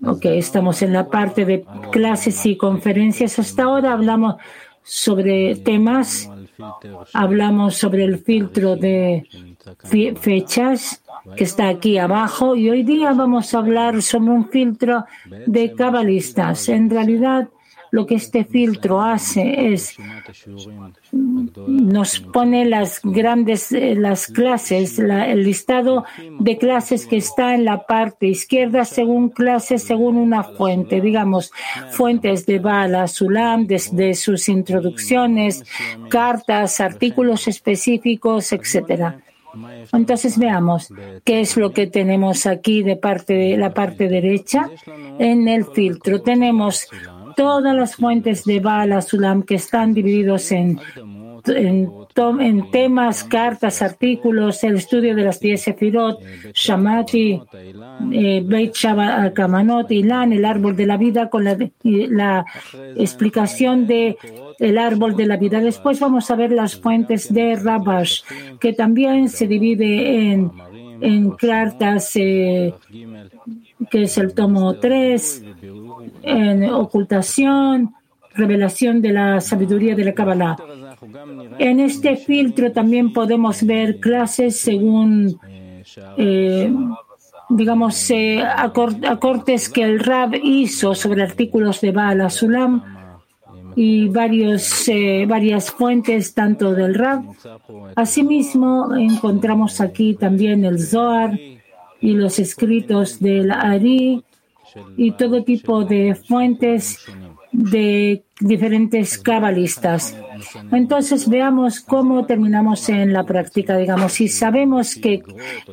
Ok, 0.05 0.25
estamos 0.25 0.83
en 0.83 0.93
la 0.93 1.09
parte 1.09 1.45
de 1.45 1.65
clases 1.93 2.45
y 2.45 2.57
conferencias. 2.57 3.39
Hasta 3.39 3.63
ahora 3.63 3.93
hablamos 3.93 4.35
sobre 4.83 5.55
temas, 5.55 6.29
hablamos 7.13 7.77
sobre 7.77 8.05
el 8.05 8.19
filtro 8.19 8.77
de 8.77 9.27
fechas 10.21 11.03
que 11.37 11.45
está 11.45 11.69
aquí 11.69 11.99
abajo 11.99 12.57
y 12.57 12.69
hoy 12.71 12.83
día 12.83 13.13
vamos 13.13 13.55
a 13.55 13.59
hablar 13.59 14.03
sobre 14.03 14.31
un 14.31 14.49
filtro 14.49 15.05
de 15.47 15.73
cabalistas. 15.75 16.69
En 16.69 16.91
realidad, 16.91 17.49
lo 17.93 18.07
que 18.07 18.15
este 18.15 18.45
filtro 18.45 19.03
hace 19.03 19.73
es 19.75 19.97
nos 21.13 22.21
pone 22.21 22.65
las 22.65 23.01
grandes 23.05 23.71
eh, 23.71 23.95
las 23.95 24.29
clases, 24.29 24.99
el 24.99 25.45
listado 25.45 26.05
de 26.41 26.57
clases 26.57 27.07
que 27.07 27.19
está 27.19 27.55
en 27.55 27.67
la 27.67 27.87
parte 27.87 28.27
izquierda 28.29 28.87
según 28.87 29.29
clases, 29.29 29.83
según 29.83 30.17
una 30.17 30.43
fuente, 30.43 31.03
digamos, 31.03 31.53
fuentes 31.91 32.47
de 32.47 32.59
Bala, 32.61 33.07
Sulam, 33.09 33.67
desde 33.67 34.15
sus 34.15 34.49
introducciones, 34.49 35.63
cartas, 36.09 36.81
artículos 36.81 37.47
específicos, 37.47 38.53
etcétera. 38.53 39.19
Entonces 39.93 40.39
veamos 40.39 40.91
qué 41.25 41.43
es 41.43 41.59
lo 41.59 41.73
que 41.73 41.87
tenemos 41.87 42.47
aquí 42.47 42.83
de 42.83 42.97
parte 42.97 43.35
de 43.35 43.59
la 43.59 43.75
parte 43.75 44.09
derecha 44.09 44.71
en 45.19 45.47
el 45.47 45.67
filtro. 45.67 46.23
Tenemos 46.23 46.89
todas 47.37 47.75
las 47.75 47.97
fuentes 47.97 48.45
de 48.45 48.61
Bala 48.61 49.03
Sulam 49.03 49.43
que 49.43 49.57
están 49.57 49.93
divididos 49.93 50.53
en, 50.53 50.79
en, 51.47 52.71
temas, 52.71 53.25
cartas, 53.25 53.83
artículos, 53.83 54.63
el 54.65 54.77
estudio 54.77 55.15
de 55.15 55.25
las 55.25 55.41
diez 55.41 55.63
Sefirot, 55.63 56.21
Shamati, 56.55 57.41
eh, 58.13 58.43
Beit 58.45 58.75
Kamanot, 59.35 59.91
Ilan, 59.91 60.33
el 60.33 60.45
árbol 60.45 60.77
de 60.77 60.87
la 60.87 60.97
vida, 60.97 61.29
con 61.29 61.45
la, 61.45 61.57
la 61.83 62.45
explicación 62.97 63.87
de 63.87 64.17
el 64.59 64.79
árbol 64.79 65.17
de 65.17 65.27
la 65.27 65.37
vida. 65.37 65.61
Después 65.61 65.99
vamos 65.99 66.31
a 66.31 66.37
ver 66.37 66.53
las 66.53 66.77
fuentes 66.77 67.33
de 67.33 67.57
Rabash, 67.57 68.23
que 68.61 68.73
también 68.73 69.29
se 69.29 69.47
divide 69.49 70.33
en, 70.33 70.53
en 71.01 71.31
cartas, 71.33 72.13
eh, 72.15 72.73
que 73.91 74.03
es 74.03 74.19
el 74.19 74.35
tomo 74.35 74.75
3, 74.75 75.45
en 76.23 76.65
ocultación, 76.65 77.95
revelación 78.35 79.03
de 79.03 79.13
la 79.13 79.41
sabiduría 79.41 79.95
de 79.95 80.05
la 80.05 80.15
Kabbalah. 80.15 80.57
En 81.59 81.81
este 81.81 82.17
filtro 82.17 82.73
también 82.73 83.13
podemos 83.13 83.65
ver 83.65 83.99
clases 83.99 84.61
según, 84.61 85.39
eh, 86.17 86.73
digamos, 87.49 88.11
eh, 88.11 88.43
acortes 88.43 89.69
que 89.69 89.83
el 89.83 89.99
Rab 90.01 90.35
hizo 90.43 90.95
sobre 90.95 91.23
artículos 91.23 91.81
de 91.81 91.91
Baal 91.91 92.31
Sulam 92.31 92.83
y 93.75 94.09
varios, 94.09 94.89
eh, 94.89 95.25
varias 95.29 95.71
fuentes 95.71 96.35
tanto 96.35 96.73
del 96.75 96.95
Rab. 96.95 97.23
Asimismo, 97.97 98.95
encontramos 98.95 99.81
aquí 99.81 100.15
también 100.15 100.65
el 100.65 100.79
Zohar 100.79 101.39
y 102.01 102.13
los 102.13 102.39
escritos 102.39 103.21
del 103.21 103.51
Ari 103.51 104.23
y 104.97 105.13
todo 105.13 105.45
tipo 105.45 105.85
de 105.85 106.15
fuentes 106.15 106.99
de 107.53 108.25
diferentes 108.41 109.19
cabalistas. 109.19 110.17
Entonces 110.73 111.29
veamos 111.29 111.81
cómo 111.81 112.25
terminamos 112.25 112.89
en 112.89 113.13
la 113.13 113.25
práctica, 113.25 113.77
digamos, 113.77 114.15
si 114.15 114.29
sabemos 114.29 114.97
que, 114.97 115.23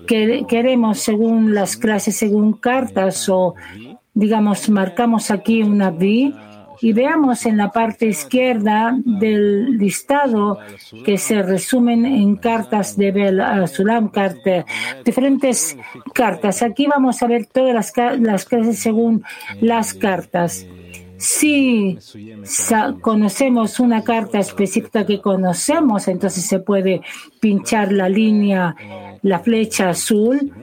que 0.06 0.46
queremos 0.48 1.00
según 1.00 1.54
las 1.54 1.78
clases, 1.78 2.18
según 2.18 2.54
cartas 2.54 3.30
o 3.30 3.56
digamos, 4.14 4.70
marcamos 4.70 5.32
aquí 5.32 5.64
una 5.64 5.90
V 5.90 6.34
y 6.82 6.94
veamos 6.94 7.46
en 7.46 7.58
la 7.58 7.72
parte 7.72 8.08
izquierda 8.08 8.98
del 9.04 9.78
listado 9.78 10.60
que 11.06 11.18
se 11.18 11.42
resumen 11.44 12.06
en 12.06 12.36
cartas 12.36 12.98
de 12.98 13.12
Bel 13.12 13.42
Sulam, 13.68 14.12
diferentes 15.04 15.78
cartas. 16.14 16.62
Aquí 16.62 16.88
vamos 16.88 17.22
a 17.22 17.28
ver 17.28 17.46
todas 17.46 17.74
las, 17.74 18.20
las 18.20 18.46
clases 18.46 18.80
según 18.80 19.24
las 19.62 19.94
cartas. 19.94 20.66
Si 21.18 21.98
conocemos 23.02 23.82
una 23.82 24.06
carta 24.06 24.40
específica 24.40 25.06
que 25.06 25.20
conocemos, 25.20 26.08
entonces 26.08 26.46
se 26.46 26.60
puede 26.60 27.02
pinchar 27.42 27.92
la 27.92 28.08
línea, 28.08 28.74
la 29.22 29.40
flecha 29.40 29.90
azul. 29.90 30.54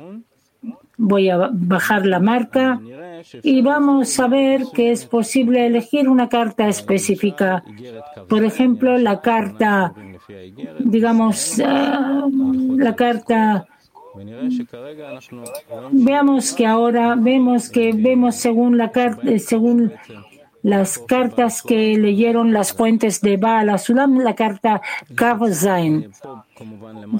Voy 0.96 1.28
a 1.28 1.50
bajar 1.52 2.06
la 2.06 2.20
marca 2.20 2.80
y 3.42 3.62
vamos 3.62 4.18
a 4.18 4.28
ver 4.28 4.62
que 4.74 4.92
es 4.92 5.04
posible 5.06 5.66
elegir 5.66 6.08
una 6.08 6.28
carta 6.28 6.68
específica. 6.68 7.62
Por 8.28 8.44
ejemplo, 8.44 8.96
la 8.98 9.20
carta, 9.20 9.92
digamos, 10.80 11.60
ah, 11.64 12.26
la 12.76 12.94
carta 12.96 13.66
Veamos 15.92 16.54
que 16.54 16.66
ahora 16.66 17.16
vemos 17.16 17.68
que 17.68 17.92
vemos 17.92 18.36
según 18.36 18.78
la 18.78 18.90
carta, 18.90 19.38
según 19.38 19.92
las 20.66 20.98
cartas 20.98 21.62
que 21.62 21.96
leyeron 21.96 22.52
las 22.52 22.72
fuentes 22.72 23.20
de 23.20 23.36
Baal 23.36 23.68
Asulam, 23.70 24.18
la 24.18 24.34
carta 24.34 24.82
Kav 25.14 25.38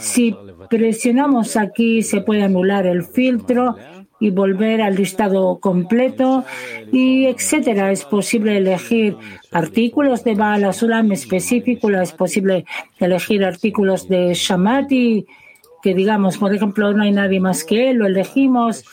Si 0.01 0.35
presionamos 0.69 1.57
aquí, 1.57 2.03
se 2.03 2.23
puede 2.23 2.43
anular 2.43 2.87
el 2.87 3.05
filtro 3.05 3.77
y 4.19 4.31
volver 4.31 4.83
al 4.83 4.97
listado 4.97 5.61
completo 5.61 6.45
y 6.91 7.27
etcétera. 7.27 7.93
Es 7.93 8.05
posible 8.05 8.57
elegir 8.57 9.17
artículos 9.53 10.25
de 10.25 10.35
Baal 10.35 10.65
Asulam 10.65 11.13
específicos, 11.13 11.93
es 11.93 12.11
posible 12.11 12.65
elegir 12.99 13.45
artículos 13.45 14.09
de 14.09 14.35
Shamati, 14.35 15.25
que 15.85 15.95
digamos, 15.95 16.37
por 16.37 16.53
ejemplo, 16.53 16.93
no 16.93 17.05
hay 17.05 17.13
nadie 17.13 17.39
más 17.39 17.63
que 17.63 17.91
él, 17.91 17.99
lo 17.99 18.07
elegimos 18.07 18.85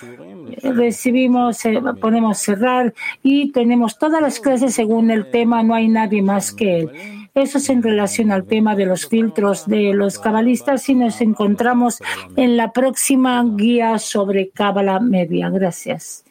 recibimos, 0.61 1.65
eh, 1.65 1.81
ponemos 1.99 2.39
cerrar 2.39 2.93
y 3.21 3.51
tenemos 3.51 3.97
todas 3.97 4.21
las 4.21 4.39
clases 4.39 4.73
según 4.73 5.11
el 5.11 5.29
tema, 5.31 5.63
no 5.63 5.73
hay 5.73 5.87
nadie 5.87 6.21
más 6.21 6.51
que 6.51 6.79
él. 6.79 6.91
Eso 7.35 7.57
es 7.57 7.69
en 7.69 7.81
relación 7.81 8.31
al 8.31 8.45
tema 8.45 8.75
de 8.75 8.85
los 8.85 9.07
filtros 9.07 9.65
de 9.67 9.93
los 9.93 10.19
cabalistas 10.19 10.87
y 10.89 10.95
nos 10.95 11.19
encontramos 11.19 11.99
en 12.35 12.57
la 12.57 12.71
próxima 12.71 13.43
guía 13.55 13.97
sobre 13.97 14.49
Cábala 14.49 14.99
Media. 14.99 15.49
Gracias. 15.49 16.23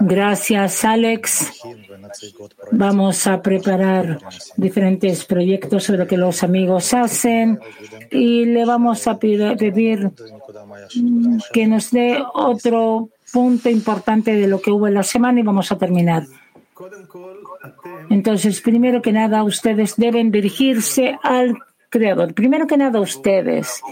Gracias, 0.00 0.84
Alex. 0.84 1.62
Vamos 2.70 3.26
a 3.26 3.42
preparar 3.42 4.18
diferentes 4.56 5.24
proyectos 5.24 5.84
sobre 5.84 5.98
lo 5.98 6.06
que 6.06 6.16
los 6.16 6.42
amigos 6.42 6.94
hacen 6.94 7.58
y 8.10 8.44
le 8.44 8.64
vamos 8.64 9.06
a 9.06 9.18
pedir 9.18 10.10
que 11.52 11.66
nos 11.66 11.90
dé 11.90 12.22
otro 12.34 13.08
punto 13.32 13.68
importante 13.68 14.34
de 14.34 14.46
lo 14.46 14.60
que 14.60 14.70
hubo 14.70 14.86
en 14.86 14.94
la 14.94 15.02
semana 15.02 15.40
y 15.40 15.42
vamos 15.42 15.72
a 15.72 15.78
terminar. 15.78 16.24
Entonces, 18.10 18.60
primero 18.60 19.02
que 19.02 19.12
nada, 19.12 19.42
ustedes 19.42 19.96
deben 19.96 20.30
dirigirse 20.30 21.18
al 21.22 21.58
Creador. 21.88 22.32
Primero 22.32 22.66
que 22.66 22.78
nada, 22.78 23.00
ustedes. 23.00 23.82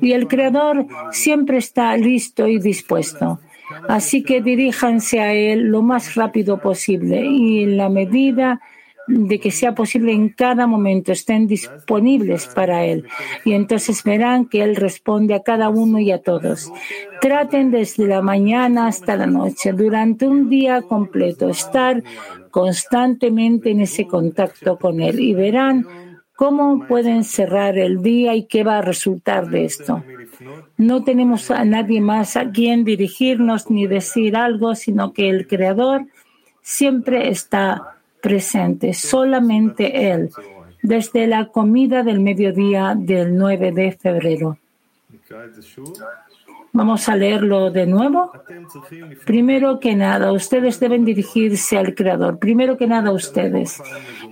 Y 0.00 0.12
el 0.12 0.28
Creador 0.28 0.86
siempre 1.10 1.58
está 1.58 1.96
listo 1.96 2.46
y 2.46 2.60
dispuesto. 2.60 3.40
Así 3.88 4.22
que 4.22 4.40
diríjanse 4.40 5.20
a 5.20 5.32
Él 5.32 5.68
lo 5.68 5.82
más 5.82 6.14
rápido 6.14 6.60
posible 6.60 7.24
y 7.24 7.62
en 7.64 7.76
la 7.76 7.88
medida 7.88 8.60
de 9.08 9.40
que 9.40 9.50
sea 9.50 9.74
posible 9.74 10.12
en 10.12 10.28
cada 10.28 10.66
momento 10.66 11.12
estén 11.12 11.46
disponibles 11.46 12.46
para 12.46 12.84
Él. 12.84 13.06
Y 13.44 13.52
entonces 13.52 14.04
verán 14.04 14.46
que 14.46 14.62
Él 14.62 14.76
responde 14.76 15.34
a 15.34 15.42
cada 15.42 15.70
uno 15.70 15.98
y 15.98 16.12
a 16.12 16.20
todos. 16.20 16.70
Traten 17.20 17.70
desde 17.70 18.06
la 18.06 18.20
mañana 18.20 18.86
hasta 18.86 19.16
la 19.16 19.26
noche, 19.26 19.72
durante 19.72 20.28
un 20.28 20.50
día 20.50 20.82
completo, 20.82 21.48
estar 21.48 22.02
constantemente 22.50 23.70
en 23.70 23.80
ese 23.80 24.06
contacto 24.06 24.78
con 24.78 25.00
Él 25.00 25.20
y 25.20 25.32
verán 25.32 25.86
cómo 26.38 26.86
pueden 26.86 27.24
cerrar 27.24 27.76
el 27.78 28.00
día 28.00 28.36
y 28.36 28.44
qué 28.44 28.62
va 28.62 28.78
a 28.78 28.80
resultar 28.80 29.48
de 29.50 29.64
esto. 29.64 30.04
No 30.76 31.02
tenemos 31.02 31.50
a 31.50 31.64
nadie 31.64 32.00
más 32.00 32.36
a 32.36 32.52
quien 32.52 32.84
dirigirnos 32.84 33.68
ni 33.70 33.88
decir 33.88 34.36
algo, 34.36 34.76
sino 34.76 35.12
que 35.12 35.28
el 35.30 35.48
Creador 35.48 36.06
siempre 36.62 37.28
está 37.28 37.96
presente, 38.22 38.94
solamente 38.94 40.12
Él, 40.12 40.30
desde 40.80 41.26
la 41.26 41.46
comida 41.46 42.04
del 42.04 42.20
mediodía 42.20 42.94
del 42.96 43.36
9 43.36 43.72
de 43.72 43.92
febrero. 44.00 44.58
Vamos 46.72 47.08
a 47.08 47.16
leerlo 47.16 47.70
de 47.70 47.86
nuevo. 47.86 48.30
Primero 49.24 49.80
que 49.80 49.94
nada, 49.94 50.32
ustedes 50.32 50.78
deben 50.78 51.04
dirigirse 51.04 51.78
al 51.78 51.94
Creador. 51.94 52.38
Primero 52.38 52.76
que 52.76 52.86
nada, 52.86 53.10
ustedes. 53.10 53.80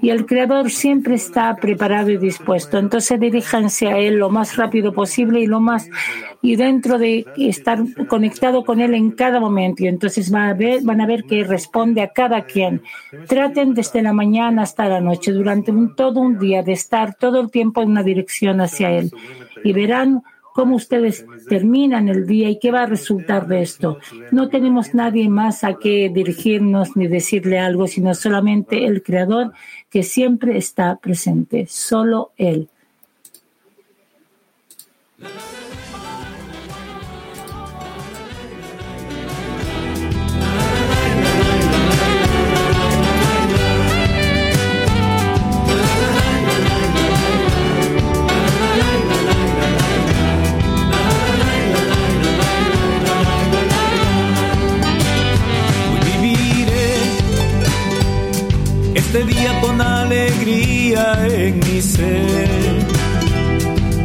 Y 0.02 0.10
el 0.10 0.26
Creador 0.26 0.70
siempre 0.70 1.14
está 1.14 1.54
preparado 1.56 2.10
y 2.10 2.18
dispuesto. 2.18 2.78
Entonces 2.78 3.18
diríjanse 3.18 3.88
a 3.88 3.98
Él 3.98 4.18
lo 4.18 4.30
más 4.30 4.56
rápido 4.56 4.92
posible 4.92 5.40
y 5.40 5.46
lo 5.46 5.60
más 5.60 5.88
y 6.42 6.56
dentro 6.56 6.98
de 6.98 7.26
estar 7.36 7.78
conectado 8.08 8.64
con 8.64 8.80
Él 8.80 8.94
en 8.94 9.10
cada 9.10 9.40
momento. 9.40 9.82
Y 9.82 9.88
entonces 9.88 10.30
van 10.30 11.00
a 11.00 11.06
ver, 11.06 11.24
que 11.24 11.44
responde 11.44 12.02
a 12.02 12.12
cada 12.12 12.44
quien. 12.44 12.82
Traten 13.26 13.74
desde 13.74 14.02
la 14.02 14.12
mañana 14.12 14.62
hasta 14.62 14.86
la 14.86 15.00
noche, 15.00 15.32
durante 15.32 15.72
todo 15.96 16.20
un 16.20 16.38
día, 16.38 16.62
de 16.62 16.72
estar 16.72 17.14
todo 17.14 17.40
el 17.40 17.50
tiempo 17.50 17.82
en 17.82 17.90
una 17.90 18.02
dirección 18.02 18.60
hacia 18.60 18.90
Él. 18.90 19.10
Y 19.64 19.72
verán 19.72 20.22
cómo 20.56 20.76
ustedes 20.76 21.26
terminan 21.50 22.08
el 22.08 22.26
día 22.26 22.48
y 22.48 22.58
qué 22.58 22.70
va 22.70 22.84
a 22.84 22.86
resultar 22.86 23.46
de 23.46 23.60
esto. 23.60 23.98
No 24.30 24.48
tenemos 24.48 24.94
nadie 24.94 25.28
más 25.28 25.64
a 25.64 25.74
que 25.74 26.08
dirigirnos 26.08 26.96
ni 26.96 27.08
decirle 27.08 27.58
algo, 27.58 27.86
sino 27.86 28.14
solamente 28.14 28.86
el 28.86 29.02
Creador 29.02 29.52
que 29.90 30.02
siempre 30.02 30.56
está 30.56 30.96
presente, 30.96 31.66
solo 31.68 32.32
Él. 32.38 32.70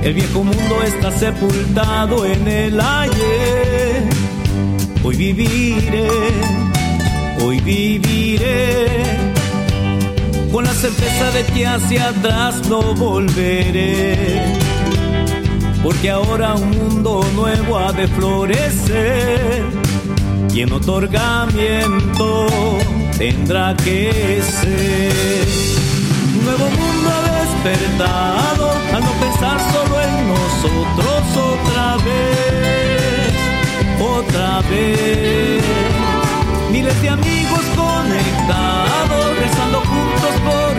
El 0.04 0.16
viejo 0.16 0.44
mundo 0.44 0.82
está 0.84 1.12
sepultado 1.12 2.26
en 2.26 2.48
el 2.48 2.82
ayer. 2.82 4.04
Hoy 5.04 5.16
viviré, 5.16 6.10
hoy 7.44 7.60
viviré, 7.60 8.88
con 10.52 10.64
la 10.66 10.74
certeza 10.74 11.32
de 11.32 11.44
que 11.54 11.68
hacia 11.68 12.10
atrás 12.10 12.68
no 12.68 12.96
volveré. 12.96 14.42
Porque 15.84 16.10
ahora 16.10 16.56
un 16.56 16.72
mundo 16.72 17.24
nuevo 17.36 17.78
ha 17.78 17.92
de 17.94 18.08
florecer 18.08 19.64
y 20.54 20.62
en 20.62 20.74
otorgamiento 20.74 22.48
tendrá 23.18 23.76
que 23.78 24.42
ser. 24.42 25.48
Un 26.40 26.46
nuevo 26.46 26.66
mundo 26.70 27.21
despertado 27.64 28.72
al 28.94 29.04
no 29.04 29.12
pensar 29.20 29.60
solo 29.72 30.02
en 30.02 30.28
nosotros 30.28 31.38
otra 31.38 31.98
vez, 32.04 33.34
otra 34.00 34.62
vez. 34.70 35.64
Miles 36.72 37.02
de 37.02 37.10
amigos 37.10 37.62
conectados, 37.76 39.38
rezando 39.40 39.82
juntos 39.82 40.34
por 40.44 40.71